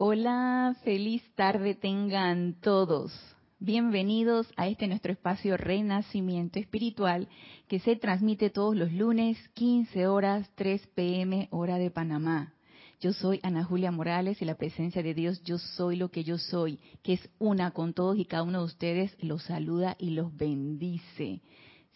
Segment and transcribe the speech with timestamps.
[0.00, 3.12] Hola, feliz tarde tengan todos.
[3.58, 7.26] Bienvenidos a este nuestro espacio Renacimiento Espiritual
[7.66, 12.54] que se transmite todos los lunes 15 horas 3 pm hora de Panamá.
[13.00, 16.38] Yo soy Ana Julia Morales y la presencia de Dios, yo soy lo que yo
[16.38, 20.32] soy, que es una con todos y cada uno de ustedes, los saluda y los
[20.36, 21.42] bendice.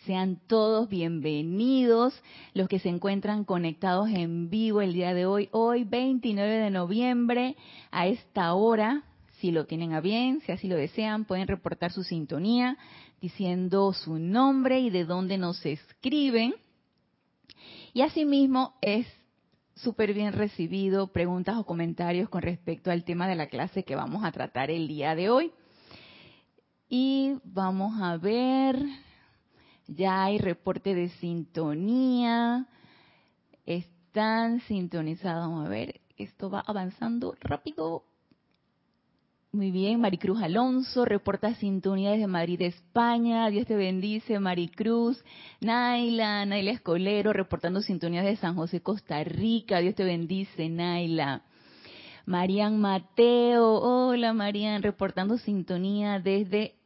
[0.06, 2.12] Sean todos bienvenidos
[2.54, 7.56] los que se encuentran conectados en vivo el día de hoy, hoy 29 de noviembre,
[7.92, 9.04] a esta hora.
[9.38, 12.78] Si lo tienen a bien, si así lo desean, pueden reportar su sintonía
[13.20, 16.54] diciendo su nombre y de dónde nos escriben.
[17.92, 19.06] Y asimismo es
[19.76, 24.24] súper bien recibido preguntas o comentarios con respecto al tema de la clase que vamos
[24.24, 25.52] a tratar el día de hoy.
[26.88, 28.84] Y vamos a ver,
[29.86, 32.66] ya hay reporte de sintonía.
[33.66, 35.48] Están sintonizados.
[35.48, 38.04] Vamos a ver, esto va avanzando rápido.
[39.54, 43.50] Muy bien, Maricruz Alonso, reporta sintonía desde Madrid, España.
[43.50, 45.22] Dios te bendice, Maricruz.
[45.60, 49.80] Naila, Naila Escolero, reportando sintonía desde San José, Costa Rica.
[49.80, 51.42] Dios te bendice, Naila.
[52.24, 56.76] Marian Mateo, hola Marian, reportando sintonía desde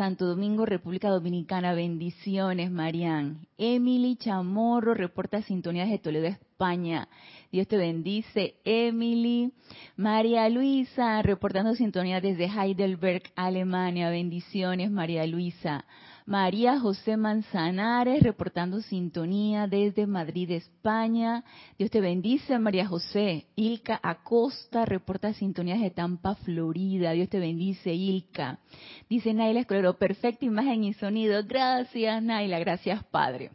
[0.00, 1.74] Santo Domingo, República Dominicana.
[1.74, 3.46] Bendiciones, Marian.
[3.58, 7.06] Emily Chamorro reporta sintonías de Toledo, España.
[7.52, 9.52] Dios te bendice, Emily.
[9.96, 14.08] María Luisa reportando sintonía desde Heidelberg, Alemania.
[14.08, 15.84] Bendiciones, María Luisa.
[16.30, 21.42] María José Manzanares reportando sintonía desde Madrid, España.
[21.76, 23.48] Dios te bendice, María José.
[23.56, 27.10] Ilka Acosta reporta sintonías de Tampa, Florida.
[27.10, 28.60] Dios te bendice, Ilka.
[29.08, 31.42] Dice Naila Escolero, perfecta imagen y sonido.
[31.42, 32.60] Gracias, Naila.
[32.60, 33.50] Gracias, Padre.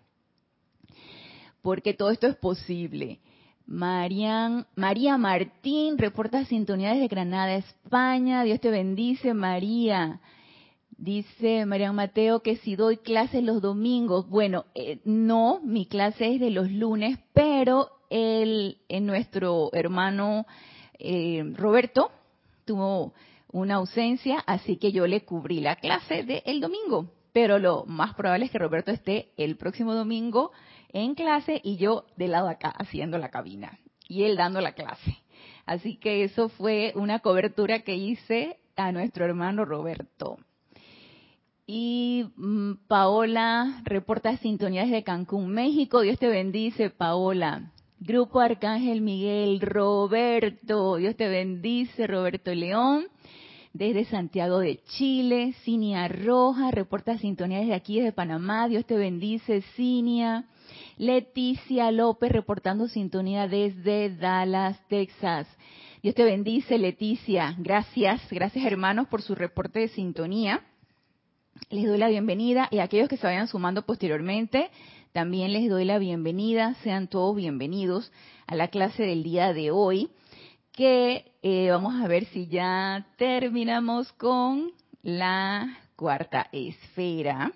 [1.62, 3.22] Porque todo esto es posible.
[3.66, 8.44] Marian, María Martín reporta sintonía desde Granada, España.
[8.44, 10.20] Dios te bendice, María.
[10.98, 16.40] Dice Marian Mateo que si doy clases los domingos, bueno, eh, no, mi clase es
[16.40, 20.46] de los lunes, pero el, en nuestro hermano
[20.98, 22.12] eh, Roberto
[22.64, 23.14] tuvo
[23.52, 27.12] una ausencia, así que yo le cubrí la clase del domingo.
[27.34, 30.52] Pero lo más probable es que Roberto esté el próximo domingo
[30.94, 33.78] en clase y yo de lado acá haciendo la cabina
[34.08, 35.18] y él dando la clase.
[35.66, 40.38] Así que eso fue una cobertura que hice a nuestro hermano Roberto.
[41.68, 46.02] Y mm, Paola reporta sintonías de Cancún, México.
[46.02, 47.72] Dios te bendice, Paola.
[48.00, 50.98] Grupo Arcángel Miguel, Roberto.
[50.98, 53.08] Dios te bendice, Roberto León.
[53.74, 58.68] Desde Santiago de Chile, Cinia Roja, reporta sintonías desde aquí, desde Panamá.
[58.68, 60.46] Dios te bendice, Cinia.
[60.98, 65.48] Leticia López, reportando sintonía desde Dallas, Texas.
[66.04, 67.56] Dios te bendice, Leticia.
[67.58, 70.62] Gracias, gracias hermanos por su reporte de sintonía.
[71.70, 74.70] Les doy la bienvenida y a aquellos que se vayan sumando posteriormente,
[75.14, 76.74] también les doy la bienvenida.
[76.84, 78.12] Sean todos bienvenidos
[78.46, 80.10] a la clase del día de hoy,
[80.74, 87.54] que eh, vamos a ver si ya terminamos con la cuarta esfera.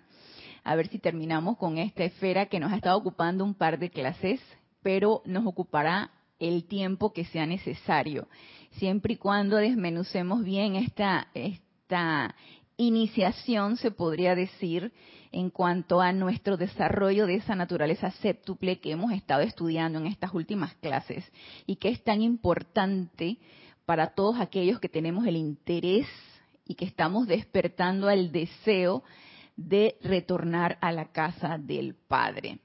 [0.63, 3.89] A ver si terminamos con esta esfera que nos ha estado ocupando un par de
[3.89, 4.39] clases,
[4.81, 8.29] pero nos ocupará el tiempo que sea necesario,
[8.71, 12.33] siempre y cuando desmenucemos bien esta, esta
[12.79, 14.93] iniciación, se podría decir,
[15.31, 20.33] en cuanto a nuestro desarrollo de esa naturaleza séptuple que hemos estado estudiando en estas
[20.33, 21.29] últimas clases
[21.67, 23.37] y que es tan importante
[23.85, 26.07] para todos aquellos que tenemos el interés
[26.65, 29.03] y que estamos despertando al deseo
[29.55, 32.59] de retornar a la casa del Padre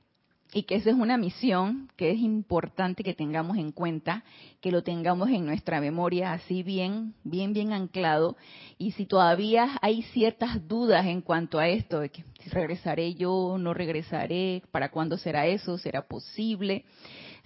[0.54, 4.22] y que esa es una misión que es importante que tengamos en cuenta,
[4.60, 8.37] que lo tengamos en nuestra memoria así bien, bien, bien anclado.
[8.78, 13.56] Y si todavía hay ciertas dudas en cuanto a esto, de que si regresaré yo,
[13.59, 16.84] no regresaré, para cuándo será eso, será posible,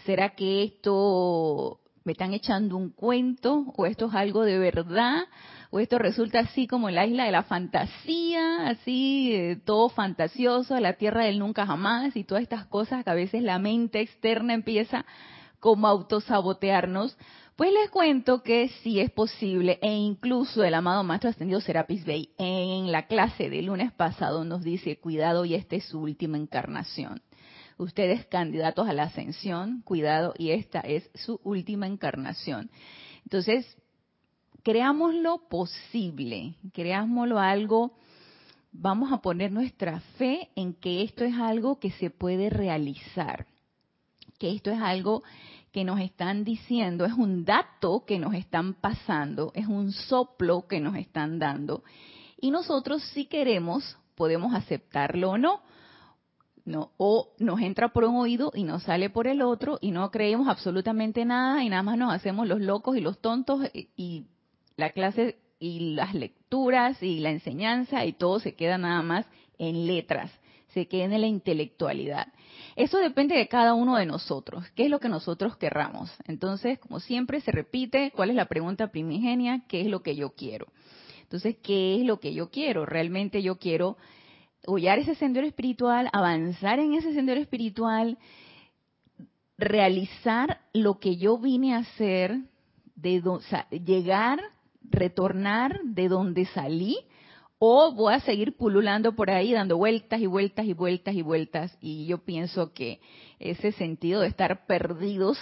[0.05, 5.25] será que esto me están echando un cuento o esto es algo de verdad
[5.71, 10.95] o esto resulta así como la isla de la fantasía, así eh, todo fantasioso, la
[10.95, 15.05] tierra del nunca jamás y todas estas cosas que a veces la mente externa empieza
[15.61, 17.17] como a autosabotearnos,
[17.57, 22.31] pues les cuento que sí es posible e incluso el amado Maestro Ascendido Serapis Bey
[22.39, 27.21] en la clase del lunes pasado nos dice, cuidado y esta es su última encarnación.
[27.77, 32.71] Ustedes candidatos a la ascensión, cuidado y esta es su última encarnación.
[33.25, 33.77] Entonces,
[34.69, 37.93] creámoslo posible, creámoslo algo,
[38.71, 43.47] vamos a poner nuestra fe en que esto es algo que se puede realizar,
[44.39, 45.23] que esto es algo
[45.73, 50.81] que nos están diciendo, es un dato que nos están pasando, es un soplo que
[50.81, 51.83] nos están dando.
[52.39, 55.63] Y nosotros si queremos podemos aceptarlo o no.
[56.67, 60.11] No, o nos entra por un oído y nos sale por el otro y no
[60.11, 64.27] creemos absolutamente nada y nada más nos hacemos los locos y los tontos y, y
[64.79, 69.27] la clase y las lecturas y la enseñanza y todo se queda nada más
[69.59, 70.31] en letras,
[70.69, 72.29] se queda en la intelectualidad.
[72.77, 76.13] Eso depende de cada uno de nosotros, qué es lo que nosotros querramos.
[76.27, 79.65] Entonces, como siempre se repite, ¿cuál es la pregunta primigenia?
[79.67, 80.69] ¿Qué es lo que yo quiero?
[81.23, 82.87] Entonces, ¿qué es lo que yo quiero?
[82.87, 83.97] Realmente yo quiero
[84.65, 88.17] hollar ese sendero espiritual, avanzar en ese sendero espiritual,
[89.57, 92.39] realizar lo que yo vine a hacer,
[92.95, 93.21] de
[93.85, 94.41] llegar
[94.91, 96.99] retornar de donde salí
[97.59, 101.79] o voy a seguir pululando por ahí dando vueltas y vueltas y vueltas y vueltas
[101.81, 103.01] y yo pienso que
[103.41, 105.39] ese sentido de estar perdidos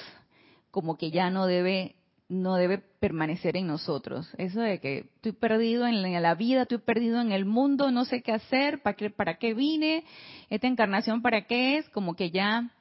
[0.71, 1.97] como que ya no debe
[2.29, 4.29] no debe permanecer en nosotros.
[4.37, 8.21] Eso de que estoy perdido en la vida, estoy perdido en el mundo, no sé
[8.23, 10.05] qué hacer, para qué, para qué vine,
[10.51, 12.73] esta encarnación para qué es, como que ya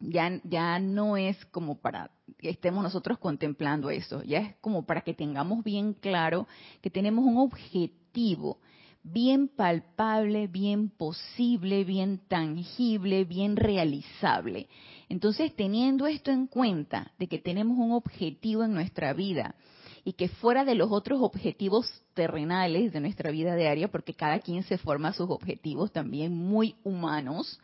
[0.00, 5.02] ya, ya no es como para que estemos nosotros contemplando eso, ya es como para
[5.02, 6.46] que tengamos bien claro
[6.80, 8.58] que tenemos un objetivo
[9.04, 14.68] bien palpable, bien posible, bien tangible, bien realizable.
[15.10, 19.54] Entonces, teniendo esto en cuenta, de que tenemos un objetivo en nuestra vida,
[20.04, 24.62] y que fuera de los otros objetivos terrenales de nuestra vida diaria, porque cada quien
[24.62, 27.58] se forma sus objetivos también muy humanos,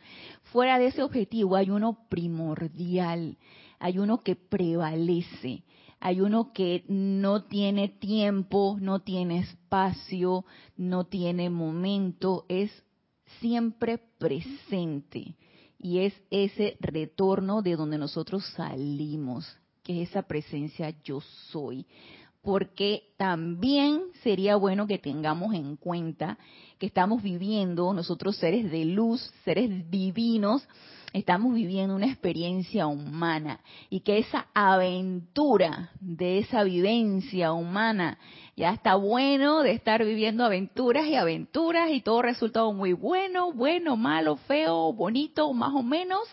[0.51, 3.37] fuera de ese objetivo hay uno primordial,
[3.79, 5.63] hay uno que prevalece,
[5.99, 10.43] hay uno que no tiene tiempo, no tiene espacio,
[10.75, 12.71] no tiene momento, es
[13.39, 15.35] siempre presente.
[15.77, 19.47] Y es ese retorno de donde nosotros salimos,
[19.83, 21.21] que es esa presencia yo
[21.51, 21.85] soy
[22.41, 26.37] porque también sería bueno que tengamos en cuenta
[26.79, 30.67] que estamos viviendo, nosotros seres de luz, seres divinos,
[31.13, 33.59] estamos viviendo una experiencia humana
[33.89, 38.17] y que esa aventura de esa vivencia humana
[38.55, 43.97] ya está bueno de estar viviendo aventuras y aventuras y todo resultado muy bueno, bueno,
[43.97, 46.23] malo, feo, bonito, más o menos,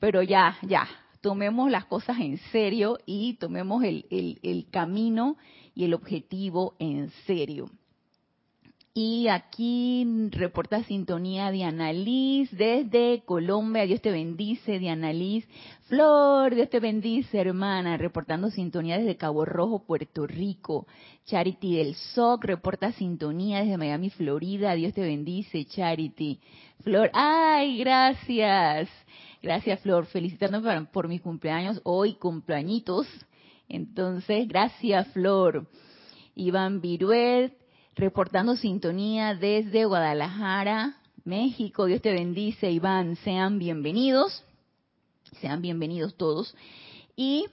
[0.00, 0.88] pero ya, ya,
[1.20, 5.36] tomemos las cosas en serio y tomemos el, el, camino
[5.74, 7.70] y el objetivo en serio.
[8.94, 13.86] Y aquí reporta sintonía Diana Liz desde Colombia.
[13.86, 15.46] Dios te bendice, Diana Liz.
[15.84, 17.96] Flor, Dios te bendice, hermana.
[17.96, 20.88] Reportando sintonía desde Cabo Rojo, Puerto Rico.
[21.26, 24.74] Charity del SOC reporta sintonía desde Miami, Florida.
[24.74, 26.40] Dios te bendice, Charity.
[26.82, 28.88] Flor, ay, gracias.
[29.42, 30.06] Gracias, Flor.
[30.06, 33.06] Felicitándome por mi cumpleaños hoy, cumpleañitos.
[33.68, 35.68] Entonces, gracias, Flor.
[36.34, 37.52] Iván Viruet,
[37.94, 41.86] reportando sintonía desde Guadalajara, México.
[41.86, 43.16] Dios te bendice, Iván.
[43.16, 44.44] Sean bienvenidos.
[45.40, 46.56] Sean bienvenidos todos.
[47.14, 47.46] Y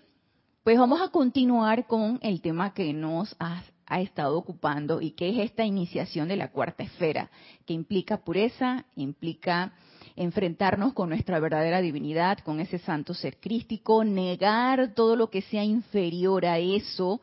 [0.63, 3.63] pues vamos a continuar con el tema que nos ha,
[3.99, 7.29] estado ocupando y que es esta iniciación de la cuarta esfera,
[7.67, 9.73] que implica pureza, implica
[10.15, 15.63] enfrentarnos con nuestra verdadera divinidad, con ese santo ser crístico, negar todo lo que sea
[15.63, 17.21] inferior a eso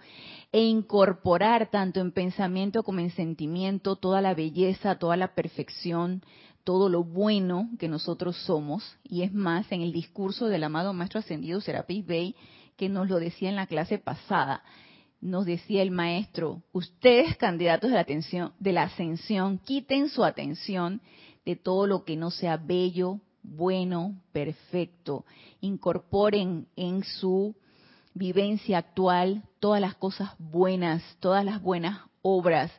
[0.53, 6.23] e incorporar tanto en pensamiento como en sentimiento toda la belleza, toda la perfección,
[6.65, 8.99] todo lo bueno que nosotros somos.
[9.03, 12.37] Y es más, en el discurso del amado Maestro Ascendido Serapis Bey,
[12.77, 14.63] que nos lo decía en la clase pasada,
[15.23, 21.01] nos decía el maestro, ustedes candidatos de la, atención, de la ascensión, quiten su atención
[21.45, 25.25] de todo lo que no sea bello, bueno, perfecto.
[25.61, 27.55] Incorporen en su
[28.15, 32.71] vivencia actual todas las cosas buenas, todas las buenas obras.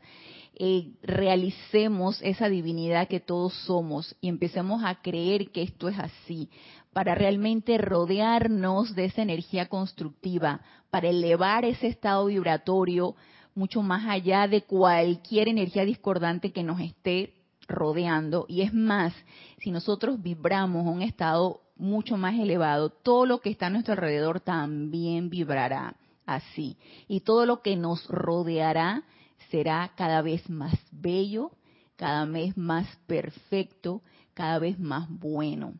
[0.55, 6.49] Eh, realicemos esa divinidad que todos somos y empecemos a creer que esto es así,
[6.93, 13.15] para realmente rodearnos de esa energía constructiva, para elevar ese estado vibratorio
[13.55, 17.33] mucho más allá de cualquier energía discordante que nos esté
[17.67, 18.45] rodeando.
[18.47, 19.13] Y es más,
[19.59, 23.93] si nosotros vibramos a un estado mucho más elevado, todo lo que está a nuestro
[23.93, 26.77] alrededor también vibrará así.
[27.07, 29.03] Y todo lo que nos rodeará
[29.49, 31.51] será cada vez más bello,
[31.95, 34.01] cada vez más perfecto,
[34.33, 35.75] cada vez más bueno.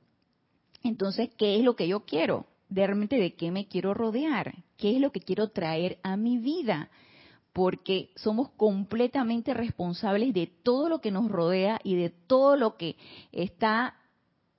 [0.83, 2.45] Entonces, ¿qué es lo que yo quiero?
[2.69, 6.37] De realmente de qué me quiero rodear, qué es lo que quiero traer a mi
[6.37, 6.89] vida
[7.53, 12.97] porque somos completamente responsables de todo lo que nos rodea y de todo lo que
[13.31, 13.95] está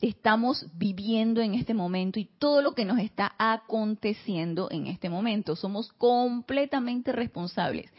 [0.00, 5.56] estamos viviendo en este momento y todo lo que nos está aconteciendo en este momento.
[5.56, 7.90] Somos completamente responsables.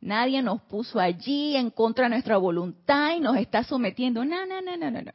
[0.00, 4.24] Nadie nos puso allí en contra de nuestra voluntad y nos está sometiendo.
[4.24, 5.12] No, no, no, no, no, no.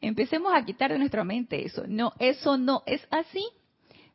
[0.00, 1.84] Empecemos a quitar de nuestra mente eso.
[1.86, 3.44] No, eso no es así.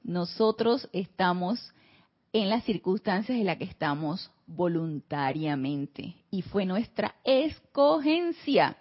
[0.01, 1.73] Nosotros estamos
[2.33, 8.75] en las circunstancias en las que estamos voluntariamente y fue nuestra escogencia.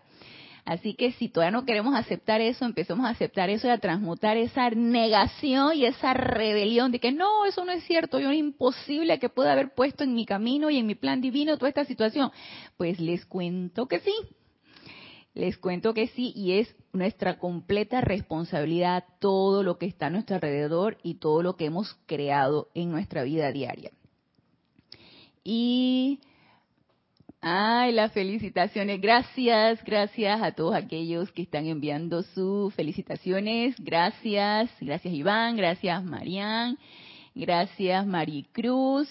[0.65, 4.37] Así que si todavía no queremos aceptar eso, empecemos a aceptar eso y a transmutar
[4.37, 9.19] esa negación y esa rebelión de que no, eso no es cierto, yo es imposible
[9.19, 12.31] que pueda haber puesto en mi camino y en mi plan divino toda esta situación.
[12.77, 14.13] Pues les cuento que sí,
[15.35, 20.37] les cuento que sí y es nuestra completa responsabilidad todo lo que está a nuestro
[20.37, 23.91] alrededor y todo lo que hemos creado en nuestra vida diaria.
[25.43, 26.21] Y
[27.45, 29.01] Ay, las felicitaciones.
[29.01, 33.75] Gracias, gracias a todos aquellos que están enviando sus felicitaciones.
[33.81, 36.79] Gracias, gracias Iván, gracias Marian,
[37.35, 39.09] gracias Maricruz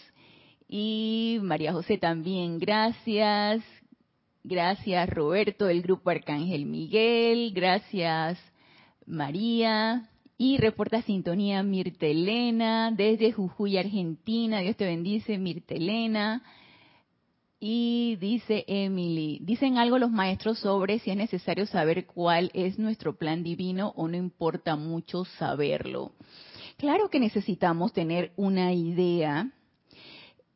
[0.69, 2.57] y María José también.
[2.57, 3.65] Gracias,
[4.43, 8.39] gracias Roberto del grupo Arcángel Miguel, gracias
[9.05, 10.07] María.
[10.37, 14.59] Y reporta sintonía Mirtelena desde Jujuy, Argentina.
[14.61, 16.41] Dios te bendice, Mirtelena.
[17.59, 23.19] Y dice Emily, dicen algo los maestros sobre si es necesario saber cuál es nuestro
[23.19, 26.13] plan divino o no importa mucho saberlo.
[26.77, 29.51] Claro que necesitamos tener una idea.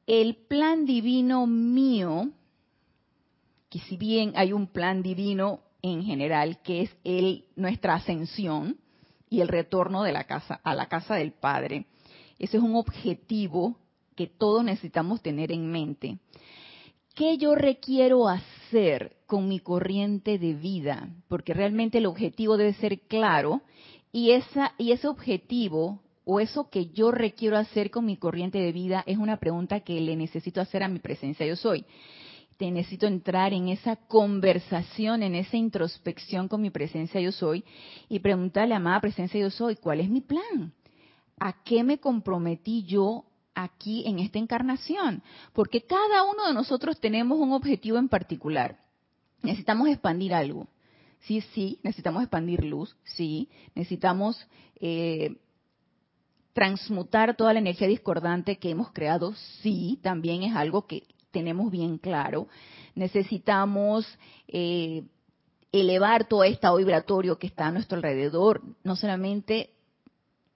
[0.08, 2.32] El plan divino mío,
[3.70, 8.78] que si bien hay un plan divino en general que es el nuestra ascensión
[9.30, 11.86] y el retorno de la casa a la casa del Padre,
[12.40, 13.78] ese es un objetivo
[14.16, 16.20] que todos necesitamos tener en mente
[17.16, 21.10] ¿qué yo requiero hacer con mi corriente de vida?
[21.28, 23.62] Porque realmente el objetivo debe ser claro
[24.12, 28.72] y, esa, y ese objetivo o eso que yo requiero hacer con mi corriente de
[28.72, 31.86] vida es una pregunta que le necesito hacer a mi presencia yo soy.
[32.58, 37.64] Te necesito entrar en esa conversación, en esa introspección con mi presencia yo soy
[38.08, 40.74] y preguntarle a amada presencia yo soy, ¿cuál es mi plan?
[41.40, 47.40] ¿A qué me comprometí yo aquí en esta encarnación, porque cada uno de nosotros tenemos
[47.40, 48.78] un objetivo en particular.
[49.42, 50.68] Necesitamos expandir algo.
[51.22, 54.48] Sí, sí, necesitamos expandir luz, sí, necesitamos
[54.80, 55.38] eh,
[56.54, 61.04] transmutar toda la energía discordante que hemos creado, sí, también es algo que
[61.36, 62.48] tenemos bien claro.
[62.96, 64.08] Necesitamos
[64.48, 65.04] eh,
[65.74, 69.72] elevar todo estado vibratorio que está a nuestro alrededor, no solamente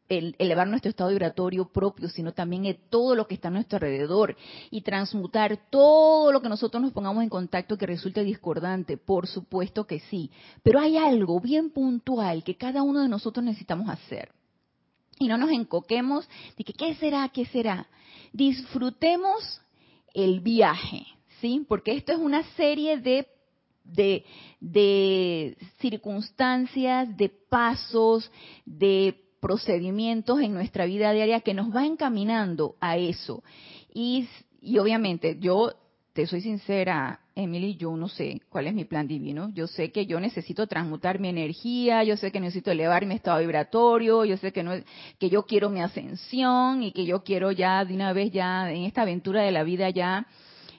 [0.07, 4.37] elevar nuestro estado vibratorio propio, sino también todo lo que está a nuestro alrededor
[4.71, 9.85] y transmutar todo lo que nosotros nos pongamos en contacto que resulte discordante, por supuesto
[9.85, 10.31] que sí.
[10.63, 14.31] Pero hay algo bien puntual que cada uno de nosotros necesitamos hacer.
[15.19, 17.27] Y no nos encoquemos de que, ¿qué será?
[17.27, 17.87] ¿Qué será?
[18.31, 19.61] Disfrutemos
[20.13, 21.05] el viaje,
[21.41, 21.65] ¿sí?
[21.67, 23.27] Porque esto es una serie de
[23.93, 28.31] de, circunstancias, de pasos,
[28.65, 33.43] de procedimientos en nuestra vida diaria que nos va encaminando a eso.
[33.93, 34.27] Y,
[34.61, 35.73] y obviamente yo
[36.13, 39.51] te soy sincera, Emily, yo no sé cuál es mi plan divino.
[39.53, 43.39] Yo sé que yo necesito transmutar mi energía, yo sé que necesito elevar mi estado
[43.39, 44.73] vibratorio, yo sé que no
[45.17, 48.83] que yo quiero mi ascensión y que yo quiero ya de una vez ya en
[48.83, 50.27] esta aventura de la vida ya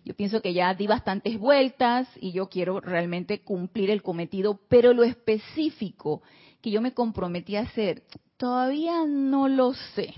[0.05, 4.95] yo pienso que ya di bastantes vueltas y yo quiero realmente cumplir el cometido, pero
[4.95, 6.23] lo específico
[6.63, 8.03] que yo me comprometí a hacer,
[8.41, 10.15] Todavía no lo sé.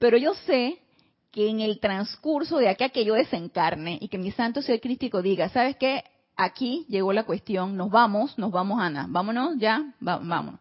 [0.00, 0.80] Pero yo sé
[1.30, 4.80] que en el transcurso de aquí a que yo desencarne y que mi santo ser
[4.80, 6.04] crístico diga, ¿sabes qué?
[6.36, 10.58] Aquí llegó la cuestión, nos vamos, nos vamos, Ana, vámonos ya, vamos.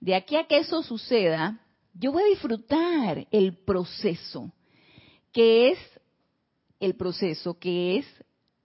[0.00, 1.60] De aquí a que eso suceda,
[1.94, 4.52] yo voy a disfrutar el proceso,
[5.32, 5.78] que es
[6.80, 8.06] el proceso, que es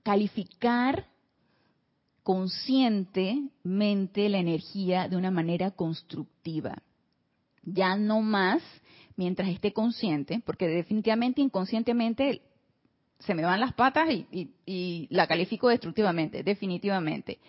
[0.04, 1.08] calificar
[2.24, 6.82] conscientemente la energía de una manera constructiva
[7.64, 8.62] ya no más
[9.16, 12.42] mientras esté consciente, porque definitivamente inconscientemente
[13.20, 17.40] se me van las patas y, la califico destructivamente, definitivamente.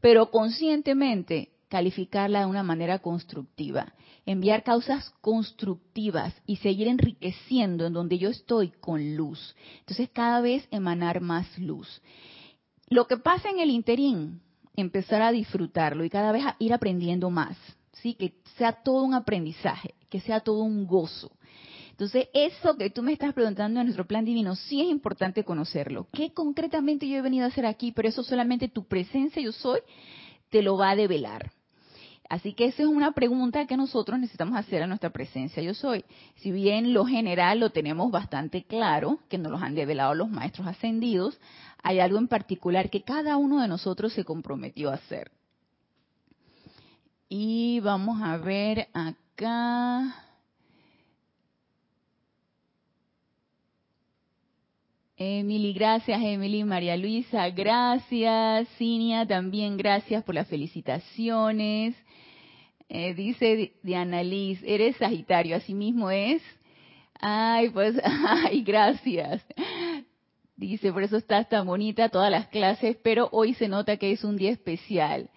[0.00, 3.92] Pero conscientemente calificarla de una manera constructiva,
[4.26, 9.54] enviar causas constructivas y seguir enriqueciendo en donde yo estoy con luz.
[9.80, 12.02] Entonces cada vez emanar más luz.
[12.88, 14.40] Lo que pasa en el interín,
[14.74, 17.56] empezar a disfrutarlo y cada vez a ir aprendiendo más.
[17.92, 18.14] ¿sí?
[18.14, 21.30] Que sea todo un aprendizaje, que sea todo un gozo.
[21.90, 26.08] Entonces, eso que tú me estás preguntando en nuestro plan divino, sí es importante conocerlo.
[26.12, 27.92] ¿Qué concretamente yo he venido a hacer aquí?
[27.92, 29.80] Pero eso solamente tu presencia, yo soy,
[30.48, 31.52] te lo va a develar.
[32.30, 36.04] Así que esa es una pregunta que nosotros necesitamos hacer a nuestra presencia yo soy.
[36.36, 40.68] Si bien lo general lo tenemos bastante claro, que nos lo han develado los maestros
[40.68, 41.38] ascendidos,
[41.82, 45.32] hay algo en particular que cada uno de nosotros se comprometió a hacer.
[47.28, 49.19] Y vamos a ver acá.
[55.16, 61.94] Emily, gracias Emily, María Luisa, gracias, Cinia también gracias por las felicitaciones.
[62.90, 66.42] Eh, dice Diana Liz, eres Sagitario, así mismo es.
[67.18, 69.42] Ay, pues, ay, gracias.
[70.54, 74.22] Dice, por eso estás tan bonita todas las clases, pero hoy se nota que es
[74.22, 75.30] un día especial.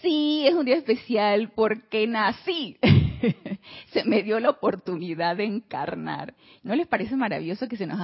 [0.00, 2.78] Sí, es un día especial porque nací.
[3.92, 6.34] se me dio la oportunidad de encarnar.
[6.62, 7.98] ¿No les parece maravilloso que se nos,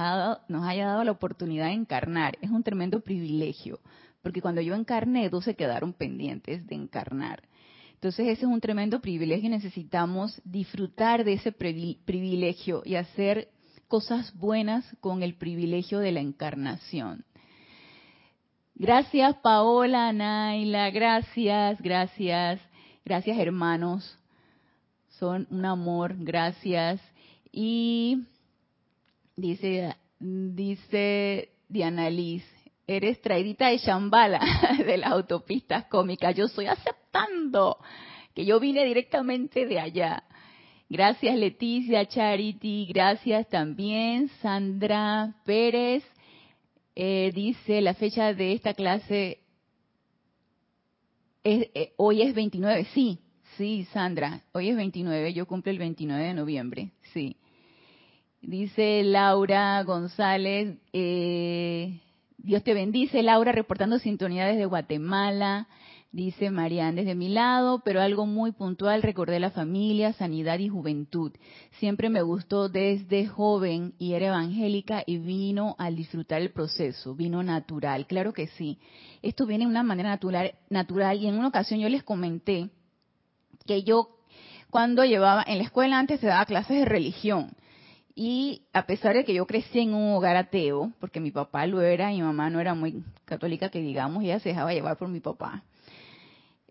[0.47, 2.37] nos haya dado la oportunidad de encarnar?
[2.41, 3.79] Es un tremendo privilegio,
[4.21, 7.43] porque cuando yo encarné, dos se quedaron pendientes de encarnar.
[7.93, 13.49] Entonces ese es un tremendo privilegio y necesitamos disfrutar de ese privilegio y hacer
[13.87, 17.23] cosas buenas con el privilegio de la encarnación.
[18.75, 22.59] Gracias Paola, Naila, gracias, gracias,
[23.05, 24.19] gracias hermanos
[25.19, 27.01] son un amor, gracias.
[27.51, 28.23] Y
[29.35, 32.43] dice, dice Diana Liz,
[32.87, 34.39] eres traidita de Shambhala
[34.85, 36.35] de las autopistas cómicas.
[36.35, 37.77] Yo estoy aceptando
[38.33, 40.23] que yo vine directamente de allá.
[40.87, 46.03] Gracias Leticia, Charity, gracias también Sandra Pérez.
[46.95, 49.39] Eh, dice la fecha de esta clase
[51.43, 53.19] eh, hoy es 29, sí,
[53.57, 57.37] Sí, Sandra, hoy es 29, yo cumplo el 29 de noviembre, sí.
[58.41, 62.01] Dice Laura González, eh,
[62.37, 65.67] Dios te bendice, Laura, reportando sintonía desde Guatemala.
[66.11, 71.31] Dice Marian, desde mi lado, pero algo muy puntual, recordé la familia, sanidad y juventud.
[71.79, 77.41] Siempre me gustó desde joven y era evangélica y vino al disfrutar el proceso, vino
[77.43, 78.79] natural, claro que sí.
[79.21, 82.69] Esto viene de una manera natural, natural y en una ocasión yo les comenté
[83.65, 84.09] que yo
[84.69, 87.51] cuando llevaba en la escuela antes se daba clases de religión
[88.13, 91.81] y a pesar de que yo crecí en un hogar ateo, porque mi papá lo
[91.81, 95.09] era y mi mamá no era muy católica que digamos, ella se dejaba llevar por
[95.09, 95.63] mi papá.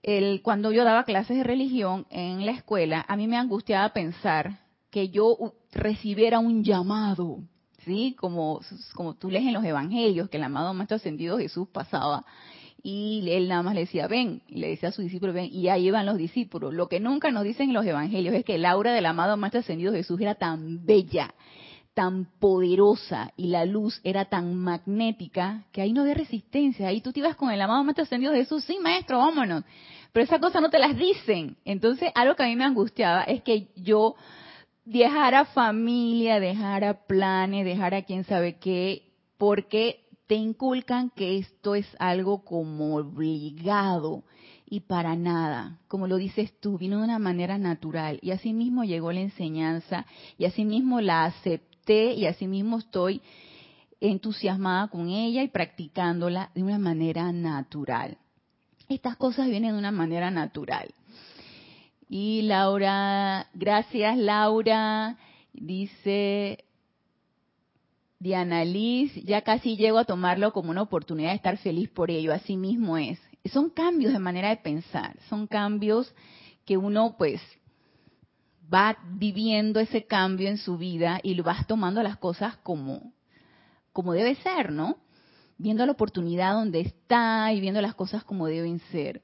[0.02, 4.60] El, cuando yo daba clases de religión en la escuela, a mí me angustiaba pensar
[4.90, 7.38] que yo recibiera un llamado,
[7.84, 8.14] ¿sí?
[8.18, 8.60] Como,
[8.94, 12.24] como tú lees en los evangelios, que el amado Maestro Ascendido Jesús pasaba
[12.86, 15.68] y él nada más le decía, ven, y le decía a su discípulo, ven, y
[15.70, 16.74] ahí iban los discípulos.
[16.74, 19.60] Lo que nunca nos dicen en los evangelios es que el aura del amado Maestro
[19.60, 21.32] Ascendido Jesús era tan bella,
[21.94, 26.88] tan poderosa, y la luz era tan magnética, que ahí no había resistencia.
[26.88, 29.64] Ahí tú te ibas con el amado Maestro Ascendido Jesús, sí, maestro, vámonos.
[30.12, 31.56] Pero esas cosas no te las dicen.
[31.64, 34.14] Entonces, algo que a mí me angustiaba es que yo
[34.84, 39.04] dejara familia, dejara planes, dejara quién sabe qué,
[39.38, 44.24] porque te inculcan que esto es algo como obligado
[44.66, 48.84] y para nada, como lo dices tú, vino de una manera natural y así mismo
[48.84, 50.06] llegó la enseñanza
[50.38, 53.20] y así mismo la acepté y así mismo estoy
[54.00, 58.18] entusiasmada con ella y practicándola de una manera natural.
[58.88, 60.94] Estas cosas vienen de una manera natural.
[62.08, 65.16] Y Laura, gracias Laura,
[65.52, 66.63] dice
[68.24, 72.32] Diana Liz, ya casi llego a tomarlo como una oportunidad de estar feliz por ello,
[72.32, 73.20] así mismo es.
[73.52, 76.10] Son cambios de manera de pensar, son cambios
[76.64, 77.42] que uno pues
[78.72, 83.12] va viviendo ese cambio en su vida y lo vas tomando las cosas como,
[83.92, 84.96] como debe ser, ¿no?
[85.58, 89.20] Viendo la oportunidad donde está y viendo las cosas como deben ser.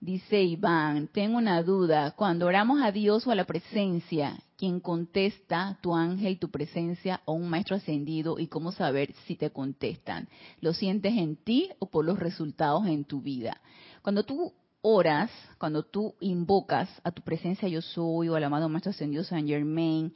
[0.00, 2.10] Dice Iván, tengo una duda.
[2.16, 7.32] Cuando oramos a Dios o a la presencia, ¿quién contesta, tu ángel, tu presencia o
[7.32, 8.38] un maestro ascendido?
[8.38, 10.28] ¿Y cómo saber si te contestan?
[10.60, 13.60] ¿Lo sientes en ti o por los resultados en tu vida?
[14.02, 18.90] Cuando tú oras, cuando tú invocas a tu presencia yo soy o al amado maestro
[18.90, 20.14] ascendido San Germain,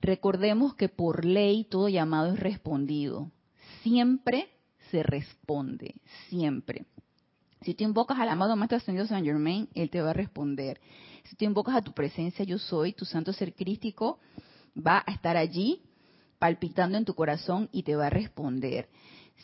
[0.00, 3.30] recordemos que por ley todo llamado es respondido.
[3.82, 4.48] Siempre
[4.90, 5.96] se responde,
[6.30, 6.86] siempre.
[7.60, 10.80] Si tú invocas al amado Maestro Ascendido San Germain, Él te va a responder.
[11.24, 14.18] Si tú invocas a tu presencia, yo soy, tu santo ser crístico,
[14.76, 15.82] va a estar allí
[16.38, 18.88] palpitando en tu corazón y te va a responder.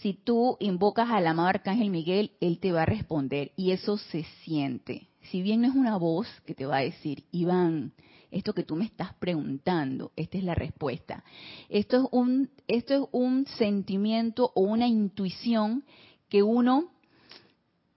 [0.01, 4.25] Si tú invocas al amado Arcángel Miguel, Él te va a responder y eso se
[4.45, 5.09] siente.
[5.31, 7.93] Si bien no es una voz que te va a decir, Iván,
[8.31, 11.25] esto que tú me estás preguntando, esta es la respuesta.
[11.69, 15.85] Esto es un, esto es un sentimiento o una intuición
[16.29, 16.93] que uno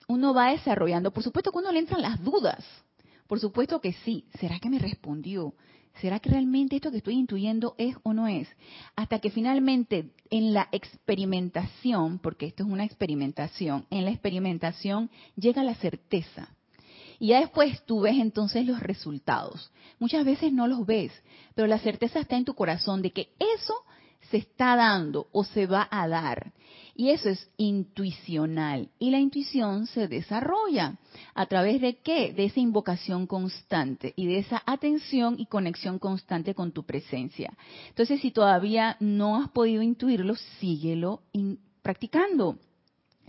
[0.08, 1.12] uno va desarrollando.
[1.12, 2.64] Por supuesto que uno le entran las dudas,
[3.32, 4.26] Por supuesto que sí.
[4.42, 5.54] ¿Será que me respondió?
[6.02, 8.50] ¿Será que realmente esto que estoy intuyendo es o no es?
[8.98, 15.64] Hasta que finalmente en la experimentación, porque esto es una experimentación, en la experimentación llega
[15.64, 16.54] la certeza.
[17.20, 19.72] Y ya después tú ves entonces los resultados.
[19.98, 21.14] Muchas veces no los ves,
[21.56, 23.76] pero la certeza está en tu corazón de que eso
[24.32, 26.54] se está dando o se va a dar.
[26.96, 28.90] Y eso es intuicional.
[29.00, 30.98] Y la intuición se desarrolla
[31.34, 32.34] a través de qué?
[32.34, 37.54] De esa invocación constante y de esa atención y conexión constante con tu presencia.
[37.90, 41.22] Entonces, si todavía no has podido intuirlo, síguelo
[41.82, 42.58] practicando.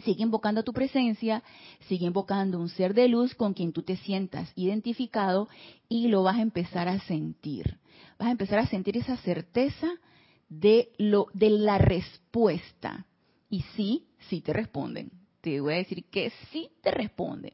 [0.05, 1.45] Sigue invocando tu presencia,
[1.87, 5.49] sigue invocando un ser de luz con quien tú te sientas identificado
[5.89, 7.79] y lo vas a empezar a sentir.
[8.19, 9.89] Vas a empezar a sentir esa certeza
[10.61, 13.07] de lo de la respuesta.
[13.49, 15.11] Y sí, sí te responden.
[15.41, 17.53] Te voy a decir que sí te responden.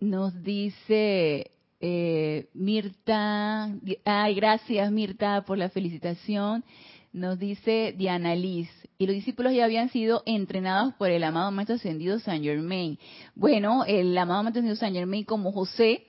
[0.00, 3.70] Nos dice eh, Mirta,
[4.04, 6.64] ay, gracias Mirta por la felicitación.
[7.12, 11.76] Nos dice Diana Liz, y los discípulos ya habían sido entrenados por el amado Maestro
[11.76, 12.98] Ascendido San Germain.
[13.34, 16.06] Bueno, el amado Maestro Ascendido San Germain, como José,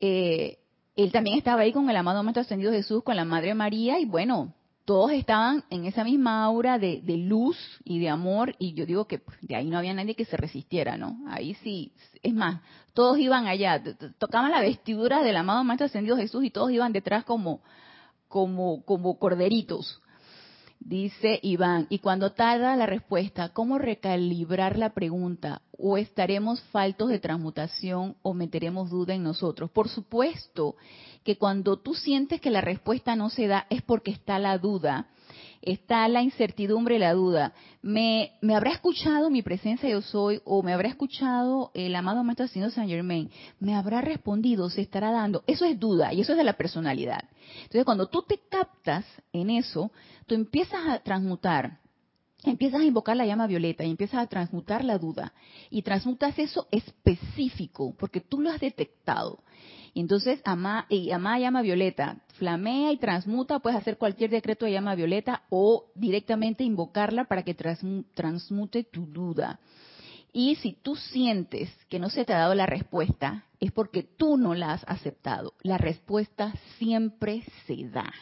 [0.00, 0.58] eh,
[0.96, 4.04] él también estaba ahí con el amado Maestro Ascendido Jesús, con la Madre María, y
[4.04, 4.54] bueno,
[4.84, 9.18] todos estaban en esa misma aura de, luz y de amor, y yo digo que
[9.18, 11.18] pues, de ahí no había nadie que se resistiera, ¿no?
[11.28, 12.60] Ahí sí, es más,
[12.92, 13.82] todos iban allá,
[14.18, 17.62] tocaban la vestidura del amado Maestro Ascendido Jesús y todos iban detrás como,
[18.28, 20.00] como, como corderitos.
[20.80, 25.62] Dice Iván, y cuando tarda la respuesta, ¿cómo recalibrar la pregunta?
[25.78, 29.70] ¿O estaremos faltos de transmutación o meteremos duda en nosotros?
[29.70, 30.76] Por supuesto
[31.22, 35.08] que cuando tú sientes que la respuesta no se da es porque está la duda
[35.64, 37.52] está la incertidumbre y la duda.
[37.82, 42.46] ¿Me, ¿Me, habrá escuchado mi presencia yo soy o me habrá escuchado el amado Maestro
[42.46, 43.30] Ascendido San Germain?
[43.60, 44.70] ¿Me habrá respondido?
[44.70, 45.44] ¿Se estará dando?
[45.46, 47.24] Eso es duda y eso es de la personalidad.
[47.62, 49.90] Entonces cuando tú te captas en eso,
[50.26, 51.83] tú empiezas a transmutar
[52.50, 55.32] empiezas a invocar la llama violeta y empiezas a transmutar la duda
[55.70, 59.40] y transmutas eso específico porque tú lo has detectado
[59.94, 64.96] entonces, ama, y ama llama violeta, flamea y transmuta, puedes hacer cualquier decreto de llama
[64.96, 69.60] violeta o directamente invocarla para que transmute tu duda.
[70.32, 74.36] Y si tú sientes que no se te ha dado la respuesta, es porque tú
[74.36, 75.54] no la has aceptado.
[75.62, 78.12] La respuesta siempre se da.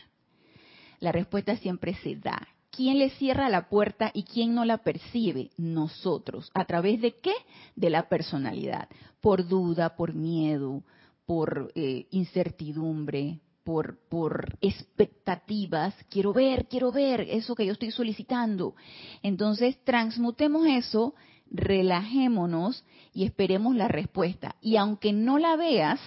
[1.00, 2.46] La respuesta siempre se da.
[2.74, 5.50] ¿Quién le cierra la puerta y quién no la percibe?
[5.58, 6.50] Nosotros.
[6.54, 7.34] ¿A través de qué?
[7.76, 8.88] De la personalidad.
[9.20, 10.82] Por duda, por miedo,
[11.26, 18.74] por eh, incertidumbre, por, por expectativas, quiero ver, quiero ver eso que yo estoy solicitando.
[19.22, 21.14] Entonces, transmutemos eso,
[21.50, 24.56] relajémonos y esperemos la respuesta.
[24.62, 26.00] Y aunque no la veas,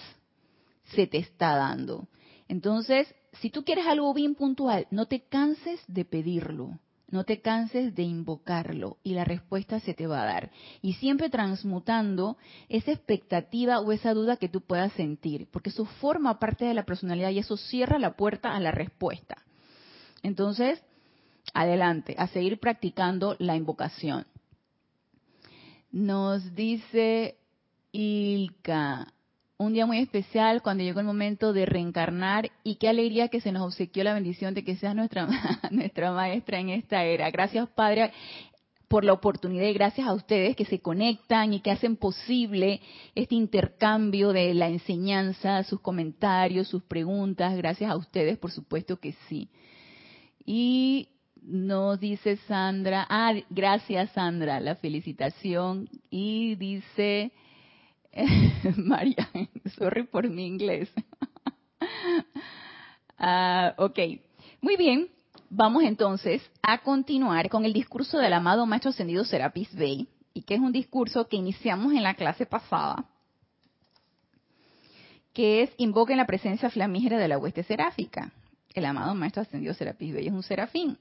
[0.94, 2.08] se te está dando.
[2.48, 6.78] Entonces, si tú quieres algo bien puntual, no te canses de pedirlo.
[7.08, 10.50] No te canses de invocarlo y la respuesta se te va a dar.
[10.82, 12.36] Y siempre transmutando
[12.68, 16.84] esa expectativa o esa duda que tú puedas sentir, porque eso forma parte de la
[16.84, 19.36] personalidad y eso cierra la puerta a la respuesta.
[20.24, 20.82] Entonces,
[21.54, 24.26] adelante, a seguir practicando la invocación.
[25.92, 27.38] Nos dice
[27.92, 29.14] Ilka,
[29.58, 33.52] un día muy especial cuando llegó el momento de reencarnar y qué alegría que se
[33.52, 35.26] nos obsequió la bendición de que seas nuestra,
[35.70, 37.30] nuestra maestra en esta era.
[37.30, 38.12] Gracias, Padre,
[38.88, 42.80] por la oportunidad y gracias a ustedes que se conectan y que hacen posible
[43.14, 47.56] este intercambio de la enseñanza, sus comentarios, sus preguntas.
[47.56, 49.48] Gracias a ustedes, por supuesto que sí.
[50.44, 51.08] Y
[51.42, 55.88] nos dice Sandra, ah, gracias Sandra, la felicitación.
[56.10, 57.32] Y dice...
[58.76, 59.28] María,
[59.78, 60.90] sorry por mi inglés.
[63.18, 63.98] Ah, ok,
[64.60, 65.08] muy bien.
[65.48, 70.52] Vamos entonces a continuar con el discurso del amado Maestro Ascendido Serapis Bey, y que
[70.52, 73.06] es un discurso que iniciamos en la clase pasada,
[75.32, 78.32] que es invoquen la presencia flamígera de la hueste seráfica.
[78.74, 80.98] El amado Maestro Ascendido Serapis Bey es un serafín.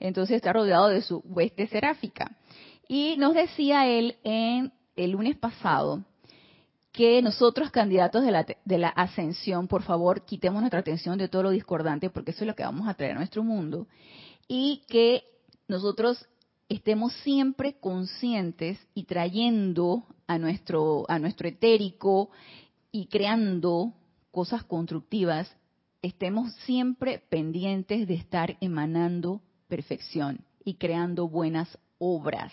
[0.00, 2.36] Entonces está rodeado de su hueste seráfica.
[2.88, 6.02] Y nos decía él en el lunes pasado
[6.94, 11.42] que nosotros, candidatos de la, de la ascensión, por favor, quitemos nuestra atención de todo
[11.42, 13.88] lo discordante, porque eso es lo que vamos a traer a nuestro mundo,
[14.46, 15.24] y que
[15.66, 16.24] nosotros
[16.68, 22.30] estemos siempre conscientes y trayendo a nuestro, a nuestro etérico
[22.92, 23.92] y creando
[24.30, 25.52] cosas constructivas,
[26.00, 32.52] estemos siempre pendientes de estar emanando perfección y creando buenas obras.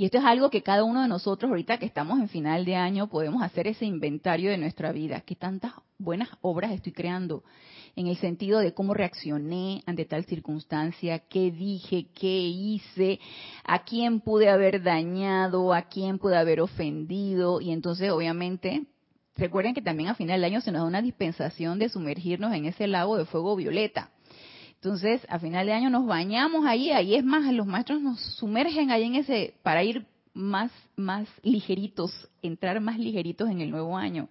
[0.00, 2.74] Y esto es algo que cada uno de nosotros, ahorita que estamos en final de
[2.74, 5.20] año, podemos hacer ese inventario de nuestra vida.
[5.20, 7.44] ¿Qué tantas buenas obras estoy creando?
[7.96, 13.20] En el sentido de cómo reaccioné ante tal circunstancia, qué dije, qué hice,
[13.62, 17.60] a quién pude haber dañado, a quién pude haber ofendido.
[17.60, 18.86] Y entonces, obviamente,
[19.36, 22.64] recuerden que también a final de año se nos da una dispensación de sumergirnos en
[22.64, 24.10] ese lago de fuego violeta
[24.82, 28.90] entonces, a final de año nos bañamos ahí, ahí es más, los maestros nos sumergen
[28.90, 34.30] ahí en ese, para ir más, más ligeritos, entrar más ligeritos en el nuevo año.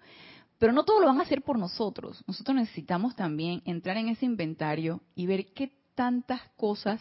[0.57, 2.23] Pero no todo lo van a hacer por nosotros.
[2.25, 6.99] Nosotros necesitamos también entrar en ese inventario y ver qué tantas cosas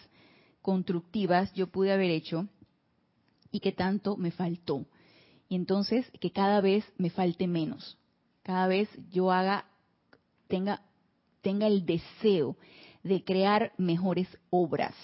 [0.61, 2.46] constructivas yo pude haber hecho
[3.50, 4.84] y qué tanto me faltó.
[5.48, 7.96] Y entonces que cada vez me falte menos.
[8.42, 9.64] Cada vez yo haga,
[10.48, 10.82] tenga,
[11.40, 12.54] tenga el deseo
[13.09, 14.94] de crear mejores obras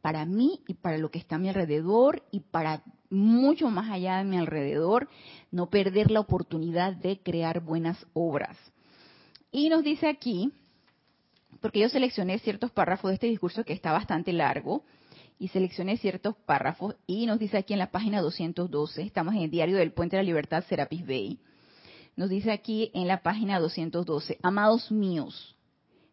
[0.00, 4.18] para mí y para lo que está a mi alrededor y para mucho más allá
[4.18, 5.08] de mi alrededor,
[5.50, 8.56] no perder la oportunidad de crear buenas obras.
[9.52, 10.52] Y nos dice aquí,
[11.60, 14.84] porque yo seleccioné ciertos párrafos de este discurso que está bastante largo,
[15.38, 19.50] y seleccioné ciertos párrafos, y nos dice aquí en la página 212, estamos en el
[19.50, 21.40] diario del Puente de la Libertad, Serapis Bay,
[22.14, 25.56] nos dice aquí en la página 212, amados míos,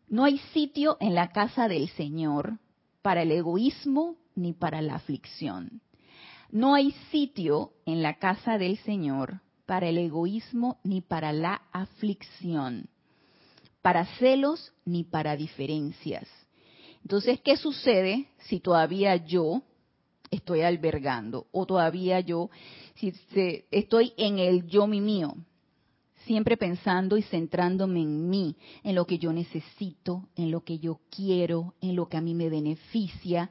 [0.08, 2.60] no hay sitio en la casa del Señor
[3.02, 5.82] para el egoísmo ni para la aflicción.
[6.50, 12.90] No hay sitio en la casa del Señor para el egoísmo ni para la aflicción,
[13.82, 16.28] para celos ni para diferencias.
[17.02, 19.62] Entonces, ¿qué sucede si todavía yo
[20.32, 22.50] estoy albergando o todavía yo
[22.96, 23.14] si
[23.72, 25.36] estoy en el yo mi mío?
[26.28, 31.00] Siempre pensando y centrándome en mí, en lo que yo necesito, en lo que yo
[31.10, 33.50] quiero, en lo que a mí me beneficia,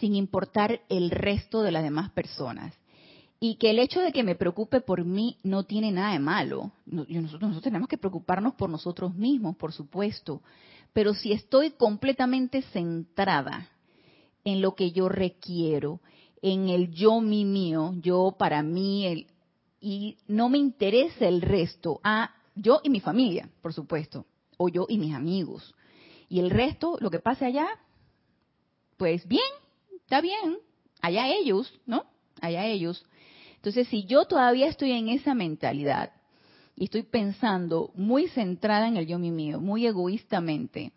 [0.00, 2.74] sin importar el resto de las demás personas.
[3.38, 6.72] Y que el hecho de que me preocupe por mí no tiene nada de malo.
[6.86, 10.42] Nosotros, nosotros tenemos que preocuparnos por nosotros mismos, por supuesto.
[10.92, 13.68] Pero si estoy completamente centrada
[14.44, 16.00] en lo que yo requiero,
[16.40, 19.26] en el yo mi mío, yo para mí, el,
[19.88, 22.00] y no me interesa el resto.
[22.02, 25.76] Ah, yo y mi familia, por supuesto, o yo y mis amigos.
[26.28, 27.68] Y el resto, lo que pase allá,
[28.96, 29.46] pues bien,
[30.00, 30.58] está bien,
[31.00, 32.02] allá ellos, ¿no?
[32.40, 33.06] Allá ellos.
[33.54, 36.10] Entonces, si yo todavía estoy en esa mentalidad
[36.74, 40.90] y estoy pensando muy centrada en el yo mi mío, muy egoístamente,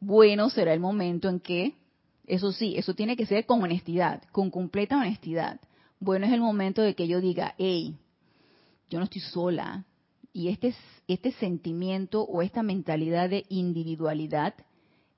[0.00, 1.74] bueno, será el momento en que,
[2.26, 5.60] eso sí, eso tiene que ser con honestidad, con completa honestidad.
[6.00, 7.98] Bueno, es el momento de que yo diga, hey,
[8.92, 9.86] yo no estoy sola.
[10.34, 10.74] Y este,
[11.08, 14.54] este sentimiento o esta mentalidad de individualidad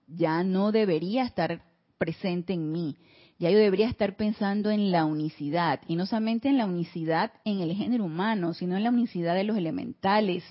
[0.06, 1.62] ya no debería estar
[1.98, 2.96] presente en mí.
[3.38, 7.60] Ya yo debería estar pensando en la unicidad, y no solamente en la unicidad en
[7.60, 10.44] el género humano, sino en la unicidad de los elementales,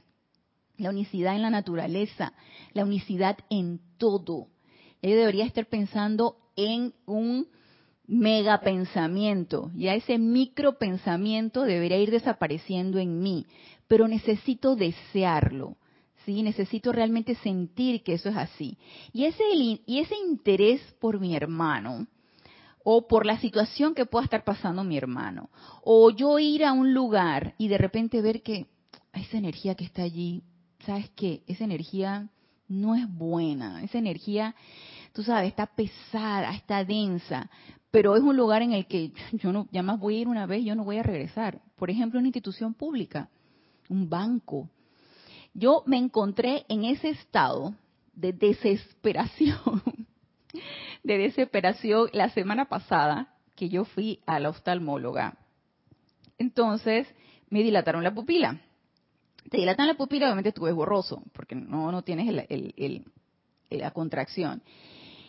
[0.78, 2.34] la unicidad en la naturaleza,
[2.74, 4.48] la unicidad en todo.
[5.02, 7.48] Yo debería estar pensando en un
[8.06, 13.46] mega pensamiento, ya ese micro pensamiento debería ir desapareciendo en mí,
[13.88, 15.78] pero necesito desearlo,
[16.26, 16.44] ¿sí?
[16.44, 18.78] Necesito realmente sentir que eso es así.
[19.14, 22.08] Y ese, y ese interés por mi hermano,
[22.84, 25.50] o por la situación que pueda estar pasando mi hermano,
[25.84, 28.68] o yo ir a un lugar y de repente ver que
[29.14, 30.44] esa energía que está allí,
[30.86, 31.44] ¿sabes qué?
[31.48, 32.30] Esa energía
[32.68, 34.56] no es buena, esa energía,
[35.14, 37.50] tú sabes, está pesada, está densa,
[37.94, 40.48] pero es un lugar en el que yo no, ya más voy a ir una
[40.48, 41.62] vez, yo no voy a regresar.
[41.76, 43.30] Por ejemplo, una institución pública,
[43.88, 44.68] un banco.
[45.54, 47.76] Yo me encontré en ese estado
[48.16, 49.84] de desesperación,
[51.04, 55.38] de desesperación la semana pasada que yo fui a la oftalmóloga.
[56.40, 57.08] Entonces
[57.52, 58.60] me dilataron la pupila.
[59.52, 62.34] Te dilatan la pupila, obviamente tú ves borroso, porque no, no tienes
[63.70, 64.64] la contracción.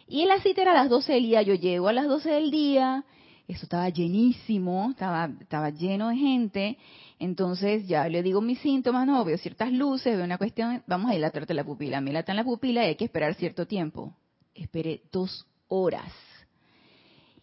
[0.07, 2.31] Y en la cita era a las 12 del día, yo llego a las 12
[2.31, 3.05] del día,
[3.47, 6.79] eso estaba llenísimo, estaba, estaba lleno de gente,
[7.19, 11.15] entonces ya le digo mis síntomas, no, veo ciertas luces, veo una cuestión, vamos a
[11.15, 14.15] dilatarte la pupila, me dilatan la pupila y hay que esperar cierto tiempo.
[14.55, 16.13] Esperé dos horas.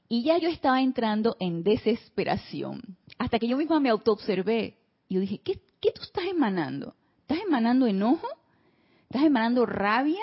[0.07, 4.77] Y ya yo estaba entrando en desesperación, hasta que yo misma me autoobservé.
[5.07, 6.95] Y yo dije, ¿qué, ¿qué tú estás emanando?
[7.21, 8.27] ¿Estás emanando enojo?
[9.03, 10.21] ¿Estás emanando rabia?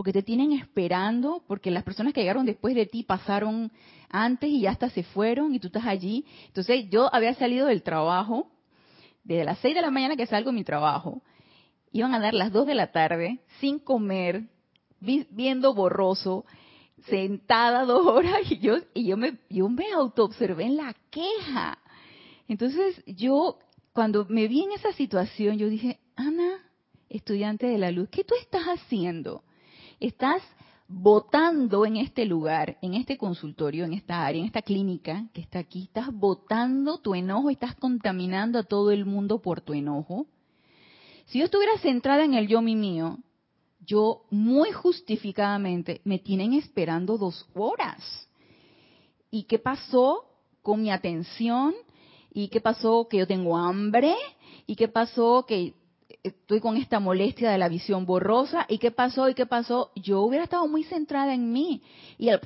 [0.00, 3.70] Porque te tienen esperando, porque las personas que llegaron después de ti pasaron
[4.08, 6.24] antes y ya hasta se fueron y tú estás allí.
[6.46, 8.50] Entonces yo había salido del trabajo,
[9.24, 11.20] desde las 6 de la mañana que salgo de mi trabajo,
[11.92, 14.44] iban a dar las 2 de la tarde, sin comer,
[15.00, 16.46] viendo borroso,
[17.10, 21.76] sentada dos horas y yo, y yo me, yo me autoobservé en la queja.
[22.48, 23.58] Entonces yo,
[23.92, 26.56] cuando me vi en esa situación, yo dije, Ana,
[27.10, 29.44] estudiante de la luz, ¿qué tú estás haciendo?
[30.00, 30.42] Estás
[30.88, 35.60] votando en este lugar, en este consultorio, en esta área, en esta clínica que está
[35.60, 40.26] aquí, estás votando tu enojo, estás contaminando a todo el mundo por tu enojo.
[41.26, 43.18] Si yo estuviera centrada en el yo mi mío,
[43.86, 48.28] yo muy justificadamente me tienen esperando dos horas.
[49.30, 50.24] ¿Y qué pasó
[50.62, 51.74] con mi atención?
[52.32, 54.14] ¿Y qué pasó que yo tengo hambre?
[54.66, 55.74] ¿Y qué pasó que
[56.22, 58.66] estoy con esta molestia de la visión borrosa?
[58.68, 59.28] ¿Y qué pasó?
[59.28, 59.92] ¿Y qué pasó?
[59.96, 61.82] Yo hubiera estado muy centrada en mí.
[62.18, 62.40] Y el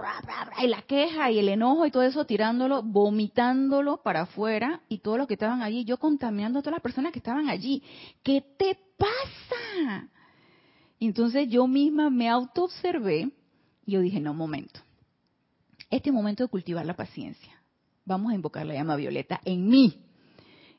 [0.62, 5.18] y la queja y el enojo y todo eso tirándolo, vomitándolo para afuera y todos
[5.18, 7.82] los que estaban allí, yo contaminando a todas las personas que estaban allí.
[8.22, 10.08] ¿Qué te pasa?
[11.00, 13.30] Entonces yo misma me autoobservé
[13.86, 14.80] y yo dije, no, momento.
[15.90, 17.52] Este momento de cultivar la paciencia.
[18.04, 20.03] Vamos a invocar la llama violeta en mí,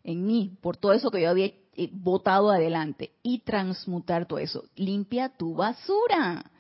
[0.06, 1.52] en mí, por todo eso que yo había
[1.92, 4.64] botado eh, adelante y transmutar todo eso.
[4.76, 6.52] Limpia tu basura.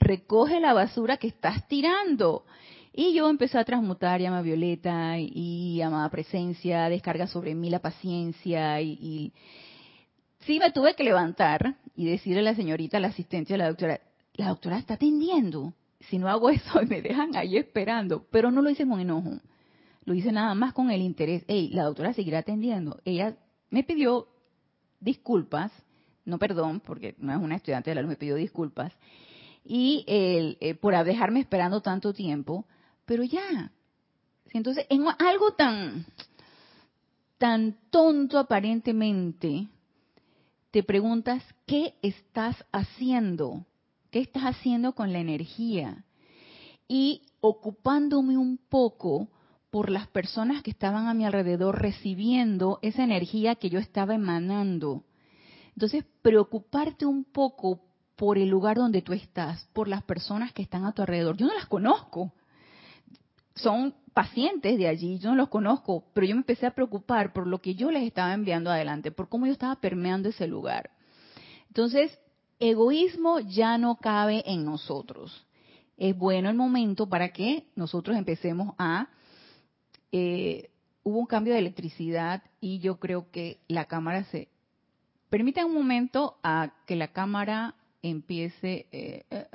[0.00, 2.44] Recoge la basura que estás tirando.
[2.92, 8.80] Y yo empecé a transmutar llama violeta y, amada presencia, descarga sobre mí la paciencia
[8.80, 9.32] y,
[10.40, 14.00] sí me tuve que levantar y decirle a la señorita, la asistente de la doctora,
[14.34, 15.74] la doctora está atendiendo.
[16.00, 18.26] Si no hago eso, me dejan ahí esperando.
[18.32, 19.38] Pero no lo hice con enojo.
[20.08, 21.44] Lo hice nada más con el interés.
[21.48, 22.98] Hey, la doctora seguirá atendiendo.
[23.04, 23.36] Ella
[23.68, 24.26] me pidió
[25.00, 25.70] disculpas,
[26.24, 28.90] no perdón, porque no es una estudiante de la luz, me pidió disculpas,
[29.66, 32.64] y eh, por dejarme esperando tanto tiempo,
[33.04, 33.70] pero ya.
[34.52, 36.06] Entonces, en algo tan,
[37.36, 39.68] tan tonto aparentemente,
[40.70, 43.66] te preguntas, ¿qué estás haciendo?
[44.10, 46.02] ¿Qué estás haciendo con la energía?
[46.88, 49.28] Y ocupándome un poco
[49.70, 55.04] por las personas que estaban a mi alrededor recibiendo esa energía que yo estaba emanando.
[55.74, 57.80] Entonces, preocuparte un poco
[58.16, 61.36] por el lugar donde tú estás, por las personas que están a tu alrededor.
[61.36, 62.32] Yo no las conozco.
[63.54, 67.46] Son pacientes de allí, yo no los conozco, pero yo me empecé a preocupar por
[67.46, 70.90] lo que yo les estaba enviando adelante, por cómo yo estaba permeando ese lugar.
[71.68, 72.18] Entonces,
[72.58, 75.46] egoísmo ya no cabe en nosotros.
[75.96, 79.08] Es bueno el momento para que nosotros empecemos a
[80.12, 80.70] eh,
[81.02, 84.48] hubo un cambio de electricidad y yo creo que la cámara se...
[85.30, 88.86] Permiten un momento a que la cámara empiece...
[88.92, 89.46] Eh, eh,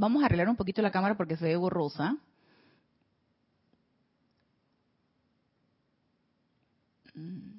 [0.00, 2.16] Vamos a arreglar un poquito la cámara porque se ve borrosa.
[7.14, 7.49] Mm.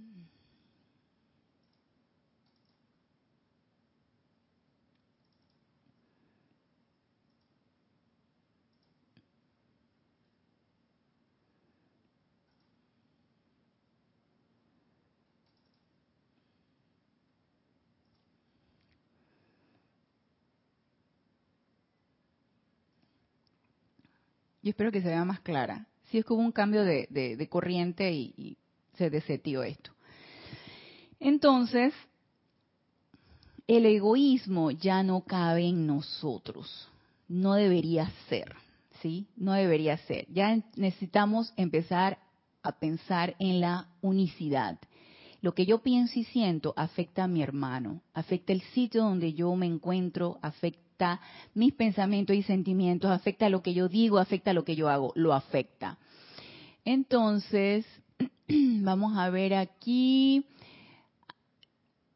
[24.61, 25.87] Yo espero que se vea más clara.
[26.05, 28.57] Si es que hubo un cambio de, corriente y,
[28.95, 29.91] se desetió esto.
[31.19, 31.93] Entonces,
[33.65, 36.89] el egoísmo ya no cabe en nosotros.
[37.27, 38.53] No debería ser,
[39.01, 39.27] ¿sí?
[39.37, 40.27] No debería ser.
[40.31, 42.19] Ya necesitamos empezar
[42.61, 44.77] a pensar en la unicidad.
[45.41, 49.55] Lo que yo pienso y siento afecta a mi hermano, afecta el sitio donde yo
[49.55, 50.80] me encuentro, afecta
[51.53, 55.33] mis pensamientos y sentimientos, afecta lo que yo digo, afecta lo que yo hago, lo
[55.33, 55.97] afecta.
[56.85, 57.85] Entonces,
[58.47, 60.45] vamos a ver aquí.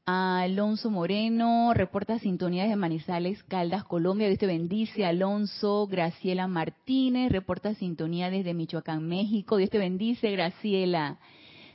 [0.07, 4.27] Alonso Moreno, reporta sintonía de Manizales, Caldas, Colombia.
[4.27, 5.03] Dios te bendice.
[5.03, 9.57] Alonso, Graciela Martínez, reporta sintonía desde Michoacán, México.
[9.57, 11.17] Dios te bendice, Graciela.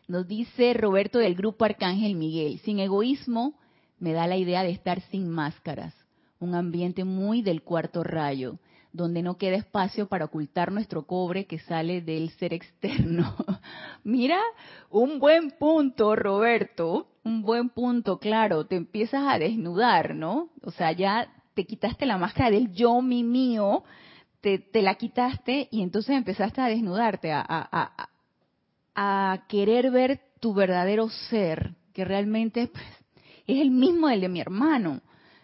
[0.06, 2.60] Nos dice Roberto del grupo Arcángel Miguel.
[2.60, 3.54] Sin egoísmo,
[3.98, 5.99] me da la idea de estar sin máscaras
[6.40, 8.58] un ambiente muy del cuarto rayo,
[8.92, 13.36] donde no queda espacio para ocultar nuestro cobre que sale del ser externo.
[14.04, 14.40] Mira,
[14.90, 20.48] un buen punto, Roberto, un buen punto, claro, te empiezas a desnudar, ¿no?
[20.62, 23.84] O sea, ya te quitaste la máscara del yo, mi mío,
[24.40, 28.08] te, la quitaste y entonces empezaste a desnudarte, a, a,
[28.94, 32.84] a, querer ver tu verdadero ser, que realmente pues,
[33.46, 35.02] es el mismo del de mi hermano.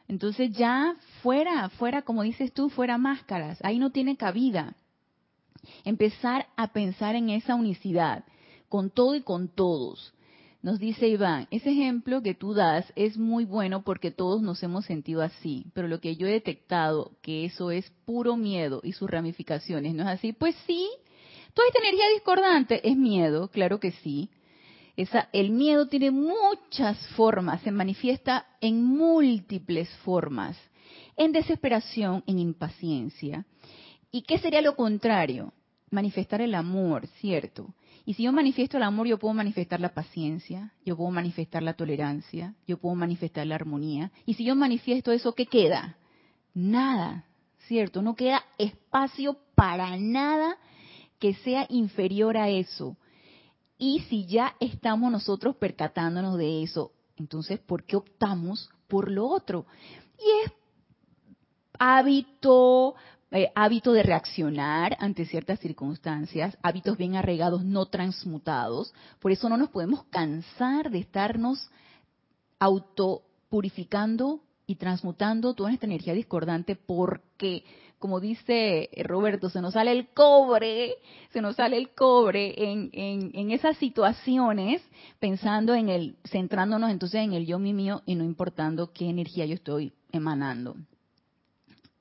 [0.09, 4.77] Entonces ya fuera, fuera, como dices tú, fuera máscaras, ahí no tiene cabida.
[5.85, 8.25] Empezar a pensar en esa unicidad,
[8.69, 10.13] con todo y con todos.
[10.63, 14.85] Nos dice Iván, ese ejemplo que tú das es muy bueno porque todos nos hemos
[14.85, 19.09] sentido así, pero lo que yo he detectado que eso es puro miedo y sus
[19.09, 20.33] ramificaciones, ¿no es así?
[20.33, 20.89] Pues sí,
[21.57, 24.29] Toda esta energía discordante es miedo, claro que sí.
[25.33, 30.57] El miedo tiene muchas formas, se manifiesta en múltiples formas,
[31.17, 33.45] en desesperación, en impaciencia.
[34.11, 35.53] ¿Y qué sería lo contrario?
[35.91, 37.75] Manifestar el amor, ¿cierto?
[38.07, 41.75] Y si yo manifiesto el amor, yo puedo manifestar la paciencia, yo puedo manifestar la
[41.75, 44.13] tolerancia, yo puedo manifestar la armonía.
[44.25, 45.99] Y si yo manifiesto eso, ¿qué queda?
[46.55, 47.25] Nada,
[47.67, 48.01] ¿cierto?
[48.01, 50.57] No queda espacio para nada
[51.19, 52.97] que sea inferior a eso.
[53.79, 59.67] Y si ya estamos nosotros percatándonos de eso, entonces, ¿por qué optamos por lo otro?
[60.19, 60.53] Y es
[61.79, 62.95] hábito,
[63.31, 68.95] eh, hábito de reaccionar ante ciertas circunstancias, hábitos bien arraigados, no transmutados.
[69.21, 71.71] Por eso no nos podemos cansar de estarnos
[72.59, 77.65] autopurificando y transmutando toda esta energía discordante porque,
[77.99, 80.97] como dice Roberto, se nos sale el cobre,
[81.33, 84.83] se nos sale el cobre en, en, en esas situaciones,
[85.19, 89.47] pensando en el, centrándonos entonces en el yo mi mío y no importando qué energía
[89.47, 90.77] yo estoy emanando.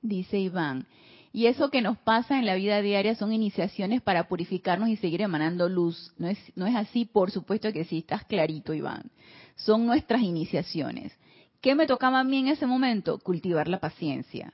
[0.02, 0.86] Dice Iván,
[1.36, 5.20] y eso que nos pasa en la vida diaria son iniciaciones para purificarnos y seguir
[5.20, 6.14] emanando luz.
[6.16, 9.10] No es, no es así, por supuesto que sí, estás clarito, Iván.
[9.54, 11.12] Son nuestras iniciaciones.
[11.60, 13.18] ¿Qué me tocaba a mí en ese momento?
[13.18, 14.52] Cultivar la paciencia.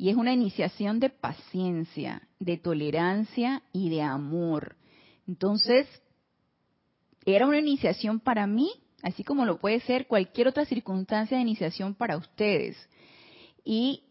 [0.00, 4.76] Y es una iniciación de paciencia, de tolerancia y de amor.
[5.28, 5.86] Entonces,
[7.26, 8.70] era una iniciación para mí,
[9.02, 12.78] así como lo puede ser cualquier otra circunstancia de iniciación para ustedes.
[13.62, 14.04] Y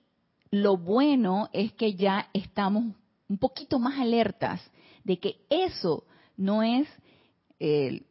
[0.52, 2.94] lo bueno es que ya estamos
[3.28, 4.62] un poquito más alertas
[5.04, 6.04] de que eso
[6.38, 6.88] no es
[7.60, 8.04] eh,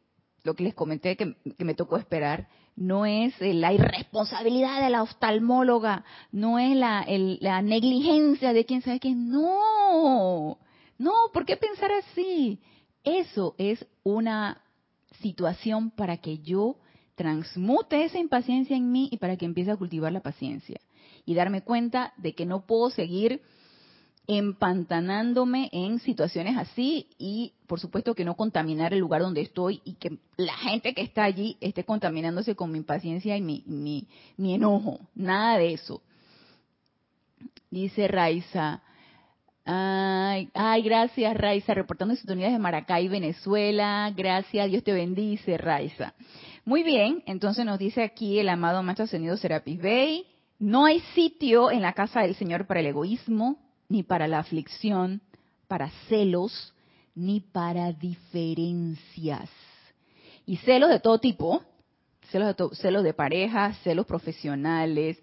[0.43, 2.49] lo que les comenté que, me tocó esperar,
[2.79, 9.01] no es eh, la irresponsabilidad de la oftalmóloga, no es la, negligencia de quien sabe
[9.01, 10.57] que no,
[10.97, 12.59] no, ¿por qué pensar así?
[13.03, 14.61] Eso es una
[15.21, 16.77] situación para que yo
[17.15, 20.79] transmute esa impaciencia en mí y para que empiece a cultivar la paciencia
[21.25, 23.41] y darme cuenta de que no puedo seguir
[24.31, 29.95] empantanándome en situaciones así y por supuesto que no contaminar el lugar donde estoy y
[29.95, 34.99] que la gente que está allí esté contaminándose con mi impaciencia y mi, mi, enojo.
[35.15, 36.03] Nada de eso.
[37.71, 38.83] Dice Raiza.
[39.65, 44.13] Ay, ay, gracias Raiza, reportando sintonías de Maracay, Venezuela.
[44.15, 46.13] Gracias, Dios te bendice, Raiza.
[46.65, 50.27] Muy bien, entonces nos dice aquí el amado Maestro Ascendido Serapis Bey.
[50.59, 53.57] No hay sitio en la casa del Señor para el egoísmo,
[53.89, 55.21] ni para la aflicción,
[55.67, 56.73] para celos,
[57.15, 59.49] ni para diferencias.
[60.45, 61.61] Y celos de todo tipo,
[62.31, 65.21] celos de, celos de pareja, celos profesionales,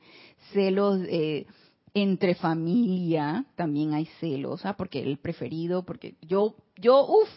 [0.52, 1.46] celos eh,
[1.94, 4.76] entre familia, también hay celos, ¿ah?
[4.76, 7.30] porque el preferido, porque yo, yo, uff,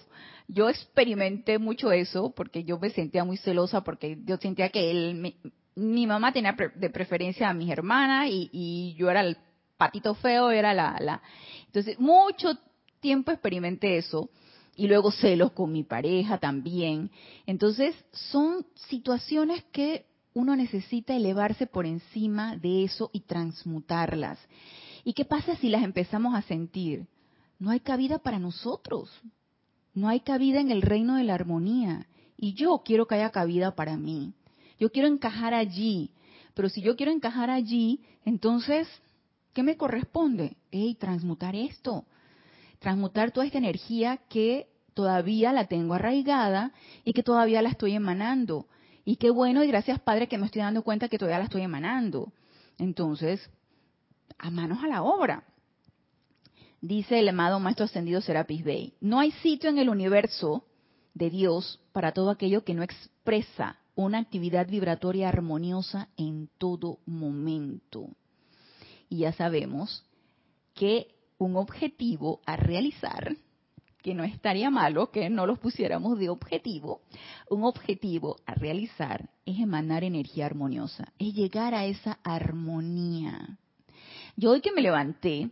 [0.47, 5.34] yo experimenté mucho eso, porque yo me sentía muy celosa, porque yo sentía que él
[5.80, 9.38] mi mamá tenía de preferencia a mis hermanas y, yo era el
[9.80, 11.21] patito feo, era la, la...
[11.67, 12.57] Entonces, mucho
[12.99, 14.30] tiempo experimenté eso
[14.75, 17.09] y luego celos con mi pareja también.
[17.45, 24.38] Entonces, son situaciones que uno necesita elevarse por encima de eso y transmutarlas.
[25.05, 27.07] ¿Y qué pasa si las empezamos a sentir?
[27.57, 29.09] No hay cabida para nosotros.
[29.93, 32.07] No hay cabida en el reino de la armonía.
[32.38, 34.34] Y yo quiero que haya cabida para mí.
[34.77, 36.11] Yo quiero encajar allí.
[36.53, 38.88] Pero si yo quiero encajar allí, entonces,
[39.53, 40.57] ¿qué me corresponde?
[40.71, 42.05] Hey, transmutar esto.
[42.79, 46.71] Transmutar toda esta energía que todavía la tengo arraigada
[47.03, 48.67] y que todavía la estoy emanando.
[49.05, 51.61] Y qué bueno, y gracias Padre que me estoy dando cuenta que todavía la estoy
[51.61, 52.31] emanando.
[52.77, 53.49] Entonces,
[54.37, 55.43] a manos a la obra.
[56.81, 60.63] Dice el amado Maestro Ascendido Serapis Bey, no hay sitio en el universo
[61.13, 68.15] de Dios para todo aquello que no expresa una actividad vibratoria armoniosa en todo momento.
[69.10, 70.05] Y ya sabemos
[70.76, 71.07] que
[71.38, 73.36] un objetivo a realizar,
[74.01, 77.01] que no estaría malo que no los pusiéramos de objetivo,
[77.49, 83.57] un objetivo a realizar es emanar energía armoniosa, es llegar a esa armonía.
[84.38, 85.49] Yo hoy que me levanté,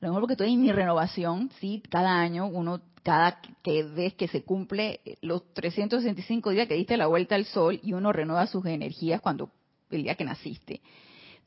[0.00, 4.28] lo mejor porque estoy en mi renovación, sí, cada año uno cada que ves que
[4.28, 8.64] se cumple los 365 días que diste la vuelta al sol y uno renueva sus
[8.66, 9.50] energías cuando
[9.90, 10.80] el día que naciste.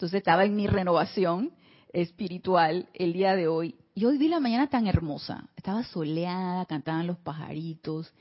[0.04, 1.52] Entonces estaba en mi renovación
[1.94, 7.08] espiritual el día de hoy y hoy vi la mañana tan hermosa, estaba soleada, cantaban
[7.08, 8.14] los pajaritos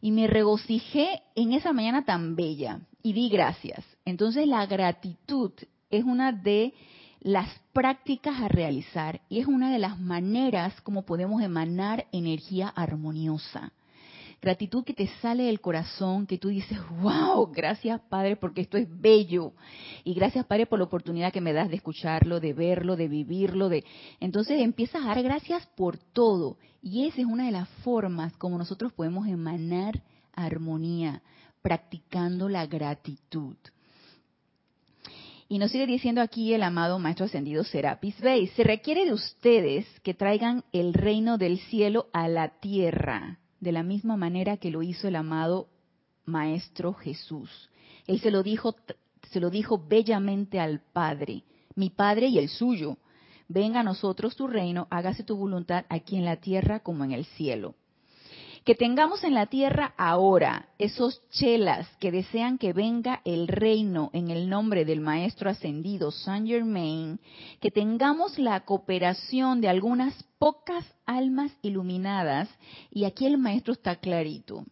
[0.00, 3.84] y me regocijé en esa mañana tan bella y di gracias.
[4.06, 5.52] Entonces la gratitud
[5.90, 6.72] es una de
[7.20, 13.74] las prácticas a realizar y es una de las maneras como podemos emanar energía armoniosa.
[14.40, 18.86] Gratitud que te sale del corazón, que tú dices, wow, gracias Padre porque esto es
[18.88, 19.52] bello.
[20.04, 23.68] Y gracias Padre por la oportunidad que me das de escucharlo, de verlo, de vivirlo.
[23.68, 23.84] de
[24.20, 26.58] Entonces empiezas a dar gracias por todo.
[26.82, 31.22] Y esa es una de las formas como nosotros podemos emanar armonía,
[31.62, 33.56] practicando la gratitud.
[35.48, 39.86] Y nos sigue diciendo aquí el amado Maestro Ascendido Serapis Bey, se requiere de ustedes
[40.00, 44.84] que traigan el reino del cielo a la tierra, de la misma manera que lo
[44.84, 45.66] hizo el amado
[46.24, 47.68] Maestro Jesús.
[48.06, 48.76] Él se lo dijo,
[49.32, 51.42] se lo dijo bellamente al Padre,
[51.74, 52.96] mi Padre y el suyo.
[53.48, 57.24] Venga a nosotros tu reino, hágase tu voluntad aquí en la tierra como en el
[57.24, 57.74] cielo
[58.66, 64.28] que tengamos en la tierra ahora esos chelas que desean que venga el reino en
[64.28, 67.20] el nombre del Maestro Ascendido Saint Germain,
[67.60, 72.48] que tengamos la cooperación de algunas pocas almas iluminadas,
[72.90, 74.64] y aquí el Maestro está clarito.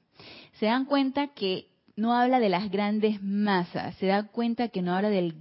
[0.58, 4.92] Se dan cuenta que no habla de las grandes masas, se da cuenta que no
[4.92, 5.36] habla del,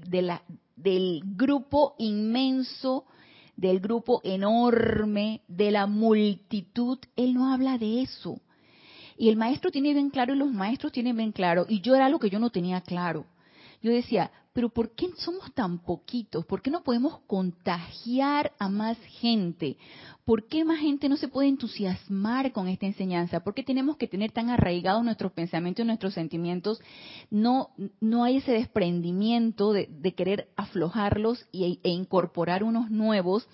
[0.76, 3.06] del grupo inmenso
[3.56, 8.40] del grupo enorme, de la multitud, él no habla de eso.
[9.18, 12.06] Y el maestro tiene bien claro y los maestros tienen bien claro, y yo era
[12.06, 13.26] algo que yo no tenía claro.
[13.82, 16.46] Yo decía, pero ¿por qué somos tan poquitos?
[16.46, 19.78] ¿Por qué no podemos contagiar a más gente?
[20.26, 23.44] ¿Por qué más gente no se puede entusiasmar con esta enseñanza?
[23.44, 26.80] ¿Por qué tenemos que tener tan arraigados nuestros pensamientos y nuestros sentimientos?
[27.32, 33.48] No, no hay ese desprendimiento de, querer aflojarlos y, e incorporar unos nuevos.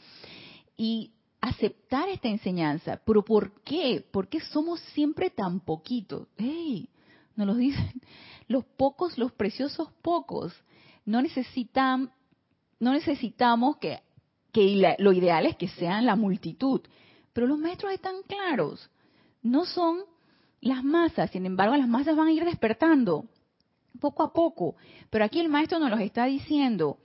[0.76, 3.02] Y aceptar esta enseñanza.
[3.06, 4.06] ¿Pero por qué?
[4.12, 6.28] ¿Por qué somos siempre tan poquitos?
[6.38, 6.90] ¡Ey!
[7.38, 8.02] Nos lo dicen
[8.50, 10.54] los pocos, los preciosos pocos.
[11.10, 12.12] No necesitan,
[12.80, 14.00] no necesitamos que,
[14.54, 16.82] que lo ideal es que sean la multitud.
[17.34, 18.92] Pero los maestros están claros.
[19.42, 20.02] No son
[20.62, 23.26] las masas, sin embargo las masas van a ir despertando
[24.00, 24.76] poco a poco.
[25.10, 27.00] Pero aquí el maestro nos los está diciendo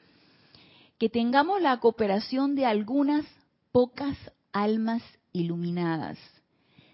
[0.99, 3.25] que tengamos la cooperación de algunas
[3.73, 4.19] pocas
[4.53, 5.03] almas
[5.33, 6.19] iluminadas,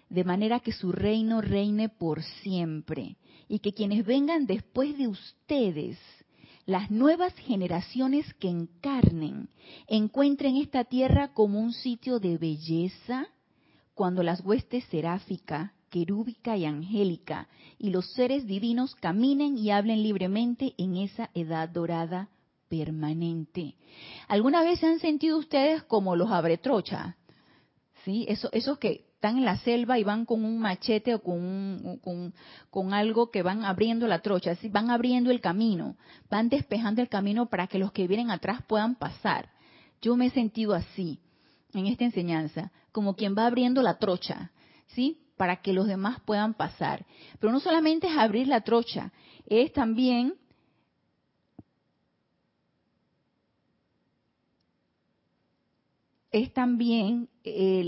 [0.07, 3.17] de manera que su reino reine por siempre
[3.49, 5.99] y que quienes vengan después de ustedes,
[6.65, 9.49] las nuevas generaciones que encarnen,
[9.87, 13.27] encuentren esta tierra como un sitio de belleza,
[13.93, 20.73] cuando las huestes seráfica, querúbica y angélica y los seres divinos caminen y hablen libremente
[20.77, 22.29] en esa edad dorada
[22.69, 23.75] permanente.
[24.27, 27.17] ¿Alguna vez se han sentido ustedes como los abretrocha?
[28.05, 28.25] ¿Sí?
[28.29, 32.01] Eso, esos que están en la selva y van con un machete o con,
[32.71, 34.67] con, algo que van abriendo la trocha, ¿sí?
[34.67, 35.95] van abriendo el camino,
[36.27, 39.47] van despejando el camino para que los que vienen atrás puedan pasar.
[40.01, 41.19] Yo me he sentido así
[41.75, 44.49] en esta enseñanza, como quien va abriendo la trocha,
[44.87, 45.19] ¿sí?
[45.37, 47.05] Para que los demás puedan pasar.
[47.39, 49.11] Pero no solamente es abrir la trocha,
[49.45, 50.33] es también
[56.31, 57.83] es también eh,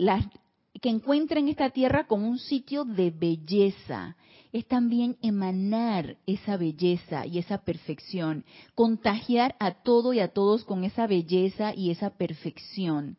[0.83, 4.17] que encuentren esta tierra como un sitio de belleza.
[4.51, 8.43] Es también emanar esa belleza y esa perfección,
[8.75, 13.17] contagiar a todo y a todos con esa belleza y esa perfección.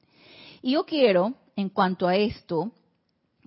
[0.60, 2.70] Y yo quiero, en cuanto a esto,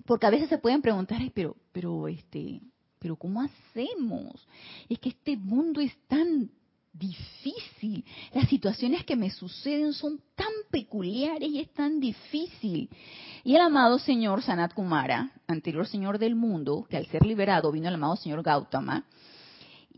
[0.04, 2.60] porque a veces se pueden preguntar, pero, pero, este,
[2.98, 4.48] pero ¿cómo hacemos?
[4.88, 6.50] Es que este mundo es tan
[6.98, 8.04] difícil.
[8.32, 12.90] Las situaciones que me suceden son tan peculiares y es tan difícil.
[13.44, 17.88] Y el amado señor Sanat Kumara, anterior señor del mundo, que al ser liberado vino
[17.88, 19.04] el amado señor Gautama,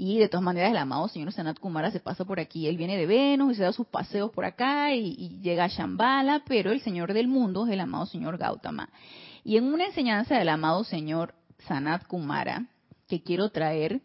[0.03, 2.97] y de todas maneras el amado señor Sanat Kumara se pasa por aquí, él viene
[2.97, 6.81] de Venus y se da sus paseos por acá y, llega a Shambhala, pero el
[6.81, 8.89] señor del mundo es el amado señor Gautama.
[9.45, 11.35] Y en una enseñanza del amado señor
[11.67, 12.67] Sanat Kumara,
[13.09, 14.01] que quiero traer,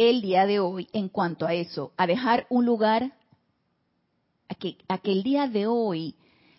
[0.00, 3.12] el día de hoy en cuanto a eso, a dejar un lugar,
[4.48, 6.14] a que, el día de hoy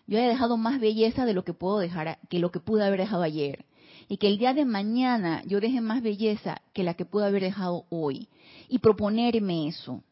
[0.05, 2.99] yo haya dejado más belleza de lo que puedo dejar, que lo que pude haber
[2.99, 3.65] dejado ayer.
[4.07, 7.41] Y que el día de mañana yo deje más belleza que la que pude haber
[7.41, 8.29] dejado hoy.
[8.67, 10.03] Y proponerme eso.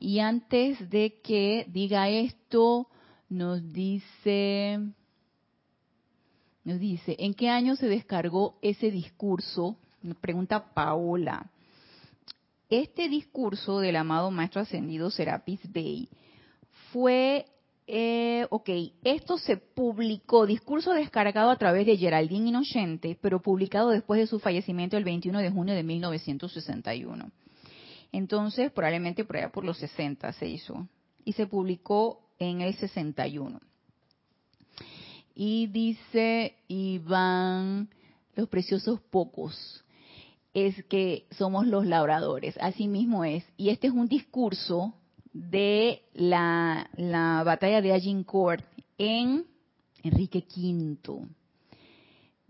[0.00, 2.88] Y antes de que diga esto,
[3.28, 4.80] nos dice,
[6.64, 9.76] nos dice, ¿en qué año se descargó ese discurso?
[10.02, 11.50] Nos pregunta Paola
[12.68, 16.08] este discurso del amado Maestro Ascendido Serapis Bey
[16.92, 17.46] fue,
[17.86, 18.68] eh, ok,
[19.04, 24.38] esto se publicó, discurso descargado a través de Geraldine Inocente, pero publicado después de su
[24.38, 27.30] fallecimiento el 21 de junio de 1961.
[28.12, 30.88] Entonces, probablemente por allá por los 60 se hizo.
[31.24, 33.60] Y se publicó en el 61.
[35.34, 37.90] Y dice Iván,
[38.34, 39.84] los preciosos pocos,
[40.56, 42.56] es que somos los labradores.
[42.58, 43.44] Así mismo es.
[43.58, 44.94] Y este es un discurso
[45.34, 48.64] de la, la batalla de Agincourt
[48.96, 49.44] en
[50.02, 51.28] Enrique V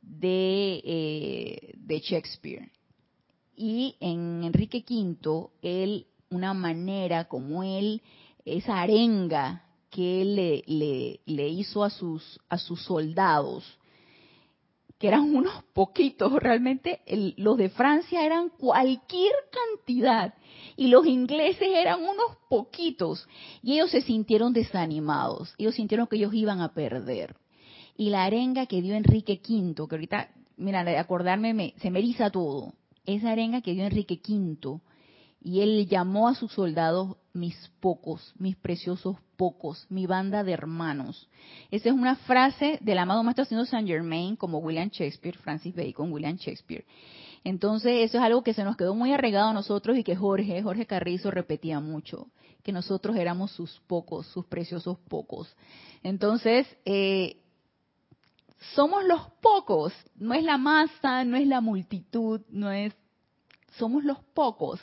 [0.00, 2.70] de, eh, de Shakespeare.
[3.56, 8.02] Y en Enrique V, él, una manera como él,
[8.44, 13.64] esa arenga que él le, le, le hizo a sus, a sus soldados,
[14.98, 17.00] que eran unos poquitos, realmente
[17.36, 20.34] los de Francia eran cualquier cantidad
[20.76, 23.28] y los ingleses eran unos poquitos
[23.62, 27.36] y ellos se sintieron desanimados, ellos sintieron que ellos iban a perder.
[27.98, 32.30] Y la arenga que dio Enrique V, que ahorita, mira, de acordarme se me eriza
[32.30, 32.72] todo,
[33.04, 34.80] esa arenga que dio Enrique V,
[35.40, 41.28] y él llamó a sus soldados mis pocos, mis preciosos pocos, mi banda de hermanos.
[41.70, 46.12] Esa es una frase del amado maestro haciendo Saint Germain, como William Shakespeare, Francis Bacon,
[46.12, 46.84] William Shakespeare.
[47.44, 50.62] Entonces, eso es algo que se nos quedó muy arregado a nosotros y que Jorge,
[50.62, 52.28] Jorge Carrizo repetía mucho,
[52.64, 55.54] que nosotros éramos sus pocos, sus preciosos pocos.
[56.02, 57.36] Entonces, eh,
[58.74, 62.92] somos los pocos, no es la masa, no es la multitud, no es,
[63.78, 64.80] somos los pocos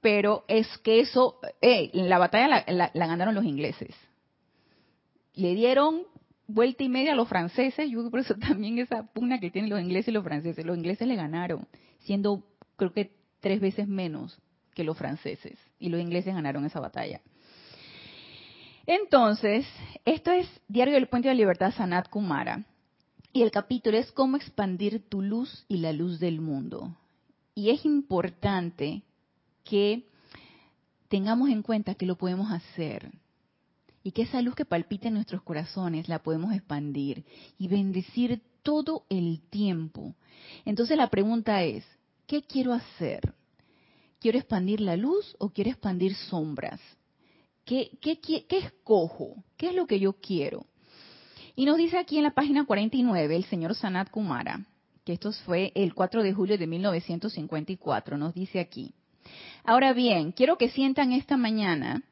[0.00, 3.94] pero es que eso, eh, la batalla la, ganaron los ingleses.
[5.34, 6.02] Le dieron
[6.46, 9.80] vuelta y media a los franceses, yo por eso también esa pugna que tienen los
[9.80, 11.66] ingleses y los franceses, los ingleses le ganaron,
[12.00, 12.44] siendo
[12.76, 14.38] creo que tres veces menos
[14.74, 17.20] que los franceses, y los ingleses ganaron esa batalla.
[18.86, 19.66] Entonces,
[20.04, 22.64] esto es Diario del Puente de la Libertad Sanat Kumara,
[23.32, 26.96] y el capítulo es cómo expandir tu luz y la luz del mundo.
[27.54, 29.02] Y es importante
[29.68, 30.08] que
[31.08, 33.10] tengamos en cuenta que lo podemos hacer
[34.02, 37.24] y que esa luz que palpita en nuestros corazones la podemos expandir
[37.58, 40.14] y bendecir todo el tiempo.
[40.64, 41.84] Entonces la pregunta es,
[42.26, 43.34] ¿qué quiero hacer?
[44.20, 46.80] ¿Quiero expandir la luz o quiero expandir sombras?
[47.64, 49.42] ¿Qué, qué, qué, qué escojo?
[49.56, 50.66] ¿Qué es lo que yo quiero?
[51.56, 54.66] Y nos dice aquí en la página 49 el señor Sanat Kumara,
[55.04, 58.94] que esto fue el 4 de julio de 1954, nos dice aquí,
[59.64, 62.02] Ahora bien, quiero que sientan esta mañana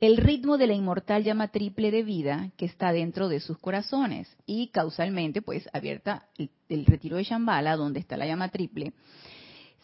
[0.00, 4.34] el ritmo de la inmortal llama triple de vida que está dentro de sus corazones
[4.46, 6.26] y causalmente, pues, abierta
[6.68, 8.94] el, retiro de Shambhala, donde está la llama triple.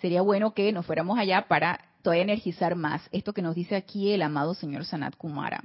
[0.01, 4.13] Sería bueno que nos fuéramos allá para todavía energizar más esto que nos dice aquí
[4.13, 5.63] el amado señor Sanat Kumara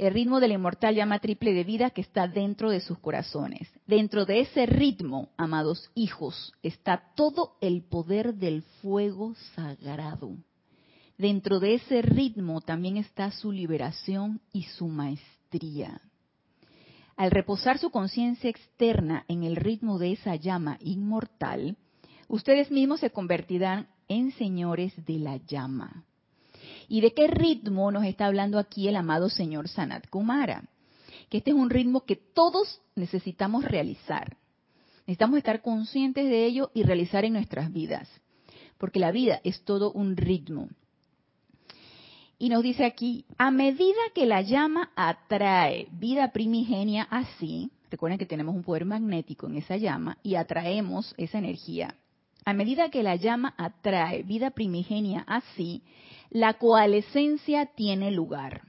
[0.00, 3.68] el ritmo de la inmortal llama triple de vida que está dentro de sus corazones.
[3.86, 10.38] Dentro de ese ritmo, amados hijos, está todo el poder del fuego sagrado.
[11.18, 16.00] Dentro de ese ritmo también está su liberación y su maestría.
[17.14, 21.76] Al reposar su conciencia externa en el ritmo de esa llama inmortal,
[22.26, 26.06] ustedes mismos se convertirán en señores de la llama.
[26.90, 30.64] ¿Y de qué ritmo nos está hablando aquí el amado señor Sanat Kumara?
[31.28, 34.36] Que este es un ritmo que todos necesitamos realizar.
[35.06, 38.08] Necesitamos estar conscientes de ello y realizar en nuestras vidas.
[38.76, 40.68] Porque la vida es todo un ritmo.
[42.40, 48.26] Y nos dice aquí, a medida que la llama atrae vida primigenia así, recuerden que
[48.26, 51.94] tenemos un poder magnético en esa llama y atraemos esa energía.
[52.44, 55.84] A medida que la llama atrae vida primigenia así,
[56.30, 58.62] la coalescencia tiene lugar.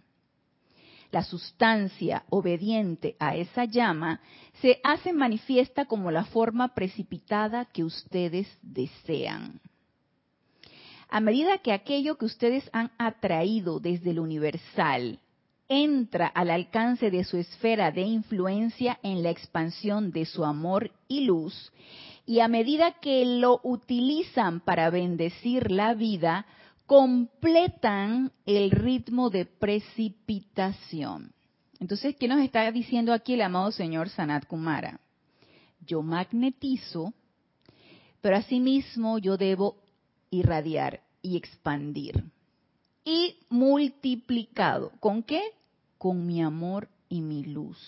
[1.11, 4.21] La sustancia obediente a esa llama
[4.61, 9.59] se hace manifiesta como la forma precipitada que ustedes desean.
[11.09, 15.19] A medida que aquello que ustedes han atraído desde el universal
[15.67, 21.25] entra al alcance de su esfera de influencia en la expansión de su amor y
[21.25, 21.71] luz,
[22.25, 26.45] y a medida que lo utilizan para bendecir la vida,
[26.91, 31.31] completan el ritmo de precipitación.
[31.79, 34.99] Entonces, ¿qué nos está diciendo aquí el amado señor Sanat Kumara?
[35.87, 37.13] Yo magnetizo,
[38.19, 39.77] pero asimismo yo debo
[40.31, 42.25] irradiar y expandir.
[43.05, 44.91] Y multiplicado.
[44.99, 45.43] ¿Con qué?
[45.97, 47.79] Con mi amor y mi luz.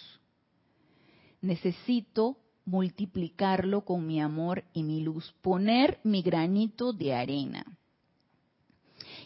[1.41, 7.65] Necesito multiplicarlo con mi amor y mi luz, poner mi granito de arena.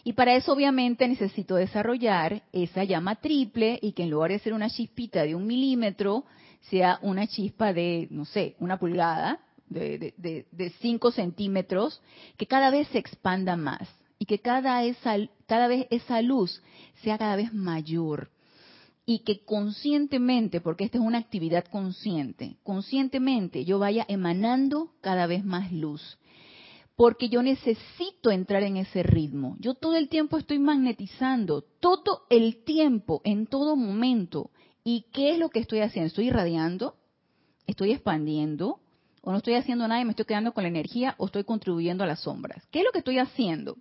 [0.04, 4.52] Y para eso obviamente necesito desarrollar esa llama triple y que en lugar de ser
[4.52, 6.24] una chispita de un milímetro,
[6.70, 12.00] sea una chispa de, no sé, una pulgada, de, de, cinco centímetros,
[12.36, 13.88] que cada vez se expanda más.
[14.20, 16.60] y que cada, esa, cada vez esa luz
[17.02, 18.30] sea cada vez mayor
[19.06, 25.46] y que conscientemente, porque esta es una actividad consciente, conscientemente yo vaya emanando cada vez
[25.46, 26.18] más luz.
[26.98, 29.56] Porque yo necesito entrar en ese ritmo.
[29.60, 34.50] Yo todo el tiempo estoy magnetizando, todo el tiempo, en todo momento.
[34.82, 36.08] ¿Y qué es lo que estoy haciendo?
[36.08, 36.96] ¿Estoy irradiando?
[37.68, 38.80] ¿Estoy expandiendo?
[39.22, 41.14] ¿O no estoy haciendo nada y me estoy quedando con la energía?
[41.18, 42.66] ¿O estoy contribuyendo a las sombras?
[42.72, 43.76] ¿Qué es lo que estoy haciendo?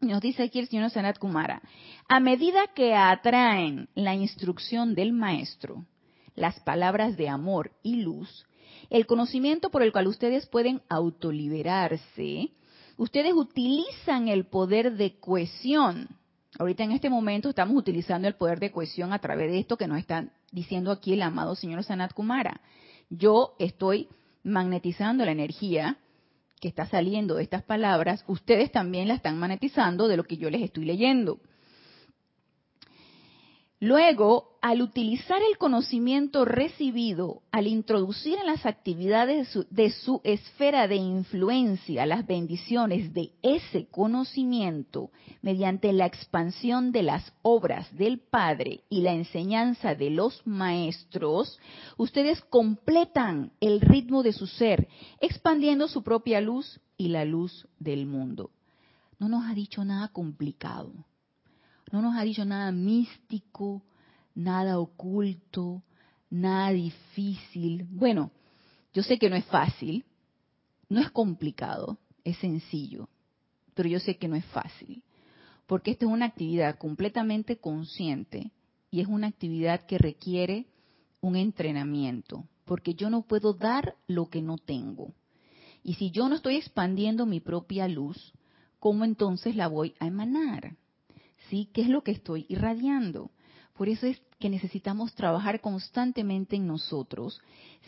[0.00, 1.62] Nos dice aquí el señor Sanat Kumara,
[2.08, 5.86] a medida que atraen la instrucción del maestro,
[6.34, 8.44] las palabras de amor y luz,
[8.90, 12.50] el conocimiento por el cual ustedes pueden autoliberarse,
[12.96, 16.08] ustedes utilizan el poder de cohesión.
[16.58, 19.88] Ahorita en este momento estamos utilizando el poder de cohesión a través de esto que
[19.88, 22.60] nos está diciendo aquí el amado señor Sanat Kumara.
[23.10, 24.08] Yo estoy
[24.44, 25.98] magnetizando la energía
[26.60, 30.48] que está saliendo de estas palabras, ustedes también la están magnetizando de lo que yo
[30.48, 31.40] les estoy leyendo.
[33.84, 40.96] Luego, al utilizar el conocimiento recibido, al introducir en las actividades de su, esfera de
[40.96, 45.10] influencia las bendiciones de ese conocimiento,
[45.42, 51.58] mediante la expansión de las obras del Padre y la enseñanza de los maestros,
[51.98, 54.88] ustedes completan el ritmo de su ser,
[55.20, 58.50] expandiendo su propia luz y la luz del mundo.
[59.18, 60.90] No nos ha dicho nada complicado
[61.94, 63.84] no nos ha dicho nada místico,
[64.34, 65.84] nada oculto,
[66.28, 67.86] nada difícil.
[67.88, 68.32] Bueno,
[68.92, 70.04] yo sé que no es fácil,
[70.88, 73.08] no es complicado, es sencillo,
[73.74, 75.04] pero yo sé que no es fácil,
[75.68, 78.50] porque esta es una actividad completamente consciente
[78.90, 80.66] y es una actividad que requiere
[81.20, 85.14] un entrenamiento, porque yo no puedo dar lo que no tengo.
[85.84, 88.32] Y si yo no estoy expandiendo mi propia luz,
[88.80, 90.76] ¿cómo entonces la voy a emanar?
[91.72, 93.30] ¿Qué es lo que estoy irradiando?
[93.74, 97.40] Por eso es que necesitamos trabajar constantemente en nosotros,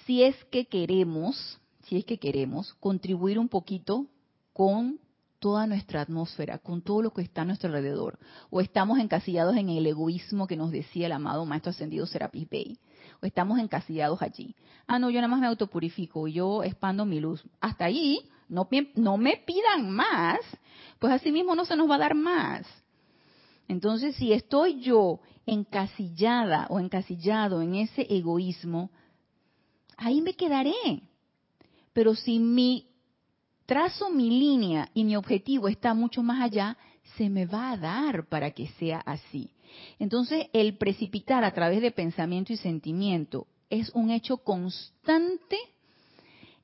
[0.05, 4.07] si es que queremos, si es que queremos contribuir un poquito
[4.53, 4.99] con
[5.39, 8.19] toda nuestra atmósfera, con todo lo que está a nuestro alrededor,
[8.51, 12.79] o estamos encasillados en el egoísmo que nos decía el amado Maestro Ascendido Serapis Bey,
[13.21, 14.57] o estamos encasillados allí.
[14.87, 17.45] Ah, no, yo nada más me autopurifico, yo expando mi luz.
[17.61, 20.41] Hasta ahí, no, no me pidan más,
[20.99, 22.67] pues así mismo no se nos va a dar más.
[23.69, 28.91] Entonces, si estoy yo encasillada o encasillado en ese egoísmo,
[29.97, 31.03] ahí me quedaré.
[31.93, 32.89] Pero si mi
[33.65, 36.77] trazo mi línea y mi objetivo está mucho más allá,
[37.17, 39.51] se me va a dar para que sea así.
[39.99, 45.59] Entonces, el precipitar a través de pensamiento y sentimiento es un hecho constante,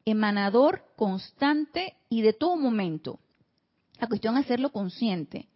[0.05, 3.19] emanador, constante y de todo momento.
[3.99, 5.49] La cuestión es hacerlo consciente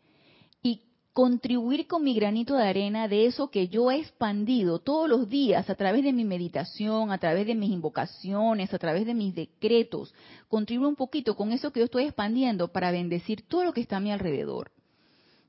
[1.16, 5.70] contribuir con mi granito de arena de eso que yo he expandido todos los días
[5.70, 10.12] a través de mi meditación, a través de mis invocaciones, a través de mis decretos,
[10.48, 13.96] contribuir un poquito con eso que yo estoy expandiendo para bendecir todo lo que está
[13.96, 14.72] a mi alrededor.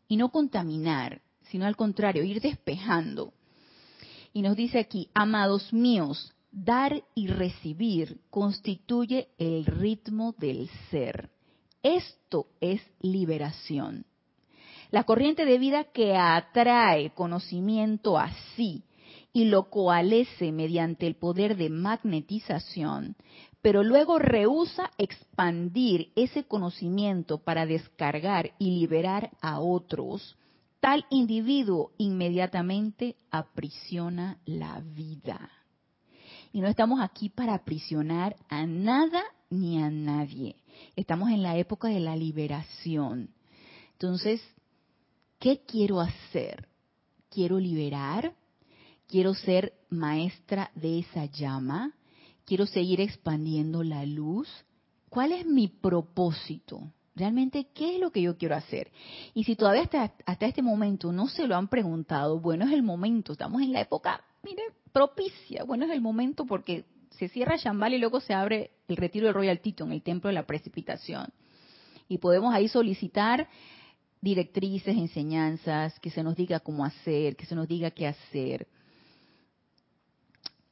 [0.08, 3.34] Y no contaminar, sino al contrario, ir despejando.
[4.32, 11.30] Y nos dice aquí, amados míos, dar y recibir constituye el ritmo del ser.
[11.84, 14.06] Esto es liberación.
[14.90, 18.84] La corriente de vida que atrae conocimiento así
[19.34, 23.16] y lo coalesce mediante el poder de magnetización,
[23.62, 30.38] pero luego rehúsa expandir ese conocimiento para descargar y liberar a otros,
[30.80, 35.52] tal individuo inmediatamente aprisiona la vida.
[36.54, 40.56] Y no estamos aquí para aprisionar a nada ni a nadie.
[40.96, 43.30] Estamos en la época de la liberación.
[43.94, 44.42] Entonces,
[45.40, 46.68] ¿Qué quiero hacer?
[47.30, 48.34] ¿Quiero liberar?
[49.08, 51.94] ¿Quiero ser maestra de esa llama?
[52.46, 54.50] ¿Quiero seguir expandiendo la luz?
[55.10, 56.92] ¿Cuál es mi propósito?
[57.16, 58.92] Realmente, ¿qué es lo que yo quiero hacer?
[59.34, 62.84] Y si todavía hasta, hasta este momento no se lo han preguntado, bueno, es el
[62.84, 64.62] momento, estamos en la época, mire,
[64.92, 69.26] propicia, bueno, es el momento porque se cierra Shambhala y luego se abre el retiro
[69.26, 71.28] del Royal Tito en el Templo de la Precipitación.
[72.08, 73.50] Y podemos ahí solicitar
[74.22, 78.68] directrices, enseñanzas, que se nos diga cómo hacer, que se nos diga qué hacer.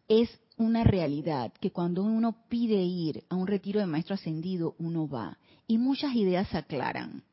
[0.07, 5.07] Es una realidad que cuando uno pide ir a un retiro de maestro ascendido, uno
[5.07, 5.37] va
[5.67, 7.23] y muchas ideas se aclaran.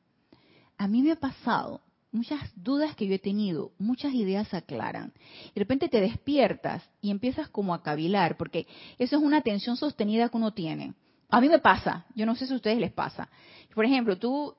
[0.78, 5.12] A mí me ha pasado, muchas dudas que yo he tenido, muchas ideas se aclaran.
[5.54, 8.66] De repente te despiertas y empiezas como a cavilar, porque
[8.98, 10.94] eso es una atención sostenida que uno tiene.
[11.28, 13.30] A mí me pasa, yo no sé si a ustedes les pasa.
[13.74, 14.54] Por ejemplo, tú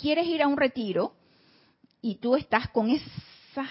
[0.00, 1.12] quieres ir a un retiro
[2.00, 3.68] y tú estás con esa,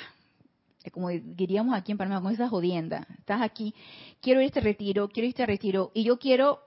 [0.91, 3.73] como diríamos aquí en Panamá, con esa jodienda, estás aquí,
[4.21, 6.59] quiero ir a este retiro, quiero ir a este retiro, y yo quiero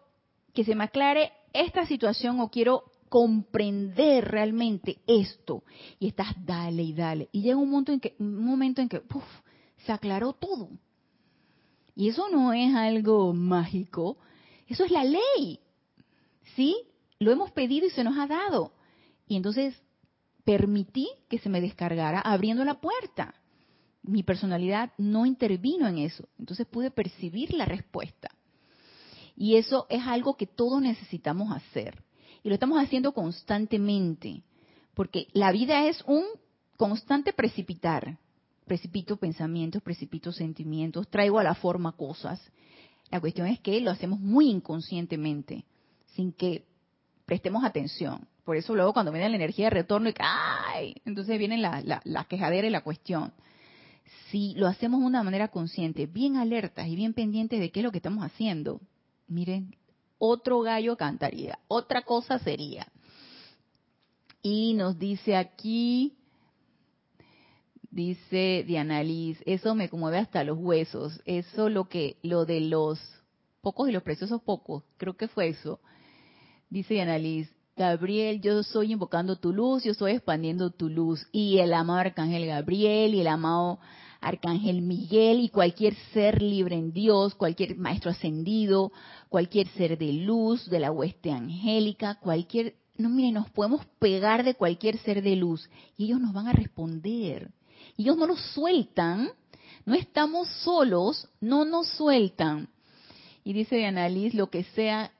[0.52, 5.64] que se me aclare esta situación o quiero comprender realmente esto.
[5.98, 7.28] Y estás, dale y dale.
[7.30, 9.02] Y llega un momento en que, un momento en que
[9.84, 10.70] se aclaró todo.
[11.94, 14.16] Y eso no es algo mágico,
[14.66, 15.60] eso es la ley.
[16.56, 16.74] ¿Sí?
[17.18, 18.72] Lo hemos pedido y se nos ha dado.
[19.32, 19.74] Y entonces
[20.44, 23.34] permití que se me descargara abriendo la puerta.
[24.02, 26.28] Mi personalidad no intervino en eso.
[26.38, 28.28] Entonces pude percibir la respuesta.
[29.34, 32.02] Y eso es algo que todos necesitamos hacer.
[32.42, 34.42] Y lo estamos haciendo constantemente.
[34.92, 36.24] Porque la vida es un
[36.76, 38.18] constante precipitar.
[38.66, 42.38] Precipito pensamientos, precipito sentimientos, traigo a la forma cosas.
[43.10, 45.64] La cuestión es que lo hacemos muy inconscientemente,
[46.08, 46.66] sin que
[47.24, 48.28] prestemos atención.
[48.44, 50.96] Por eso luego cuando viene la energía de retorno y ¡ay!
[51.04, 53.32] Entonces viene la, la, quejadera y la cuestión.
[54.30, 57.84] Si lo hacemos de una manera consciente, bien alertas y bien pendientes de qué es
[57.84, 58.80] lo que estamos haciendo,
[59.28, 59.76] miren,
[60.18, 62.86] otro gallo cantaría, otra cosa sería.
[64.42, 66.16] Y nos dice aquí,
[67.90, 72.98] dice Diana Liz, eso me conmueve hasta los huesos, eso lo que, lo de los
[73.60, 75.78] pocos y los preciosos pocos, creo que fue eso.
[76.70, 81.26] Dice Diana Liz, Gabriel, yo soy invocando tu luz, yo estoy expandiendo tu luz.
[81.32, 83.78] Y el amado Arcángel Gabriel y el amado
[84.20, 88.92] Arcángel Miguel y cualquier ser libre en Dios, cualquier maestro ascendido,
[89.30, 92.74] cualquier ser de luz, de la hueste angélica, cualquier...
[92.98, 96.52] No, mire, nos podemos pegar de cualquier ser de luz y ellos nos van a
[96.52, 97.50] responder.
[97.96, 99.30] Ellos no nos sueltan,
[99.86, 102.68] no estamos solos, no nos sueltan.
[103.44, 105.10] Y dice Annalise, lo que sea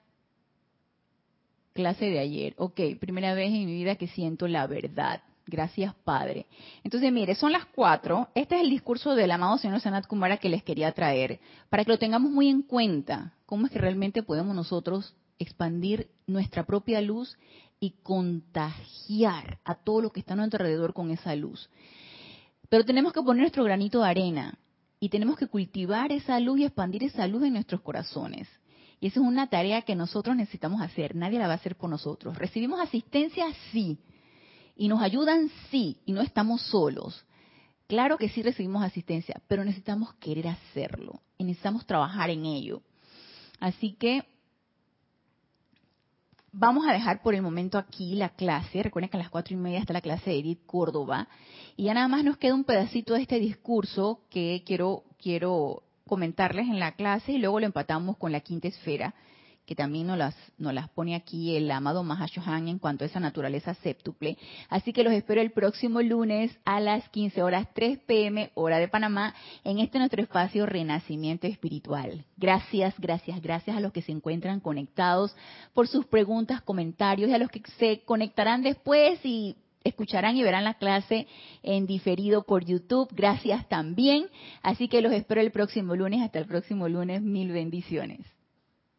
[1.73, 2.55] clase de ayer.
[2.57, 5.23] Ok, primera vez en mi vida que siento la verdad.
[5.47, 6.47] Gracias, Padre.
[6.85, 8.29] Entonces, mire, son las cuatro.
[8.35, 11.91] Este es el discurso del amado señor Sanat Kumara que les quería traer, para que
[11.91, 13.35] lo tengamos muy en cuenta.
[13.47, 17.37] ¿Cómo es que realmente podemos nosotros expandir nuestra propia luz
[17.81, 21.69] y contagiar a todo lo que está a nuestro alrededor con esa luz?
[22.69, 24.59] Pero tenemos que poner nuestro granito de arena
[25.01, 28.49] y tenemos que cultivar esa luz y expandir esa luz en nuestros corazones.
[29.03, 31.91] Y esa es una tarea que nosotros necesitamos hacer, nadie la va a hacer por
[31.91, 32.39] nosotros.
[32.39, 33.47] ¿Recibimos asistencia?
[33.73, 33.99] Sí.
[34.77, 35.51] ¿Y nos ayudan?
[35.73, 35.99] Sí.
[36.07, 37.27] Y no estamos solos.
[37.89, 42.81] Claro que sí recibimos asistencia, pero necesitamos querer hacerlo y necesitamos trabajar en ello.
[43.59, 44.25] Así que
[46.53, 48.85] vamos a dejar por el momento aquí la clase.
[48.85, 51.27] Recuerden que a las cuatro y media está la clase de Edith Córdoba.
[51.77, 55.83] Y ya nada más nos queda un pedacito de este discurso que quiero, quiero
[56.13, 59.15] comentarles en la clase y luego lo empatamos con la quinta esfera,
[59.65, 63.19] que también nos las, nos las pone aquí el amado Mahashohan en cuanto a esa
[63.19, 64.37] naturaleza séptuple.
[64.69, 68.89] Así que los espero el próximo lunes a las 15 horas 3 pm, hora de
[68.89, 69.35] Panamá,
[69.65, 72.27] en este nuestro espacio Renacimiento Espiritual.
[72.37, 75.35] Gracias, gracias, gracias a los que se encuentran conectados
[75.73, 80.65] por sus preguntas, comentarios y a los que se conectarán después y escucharán y verán
[80.65, 81.27] la clase
[81.63, 83.09] en diferido por YouTube.
[83.13, 84.27] Gracias también.
[84.63, 86.23] Así que los espero el próximo lunes.
[86.23, 87.23] Hasta el próximo lunes.
[87.23, 88.21] Mil bendiciones.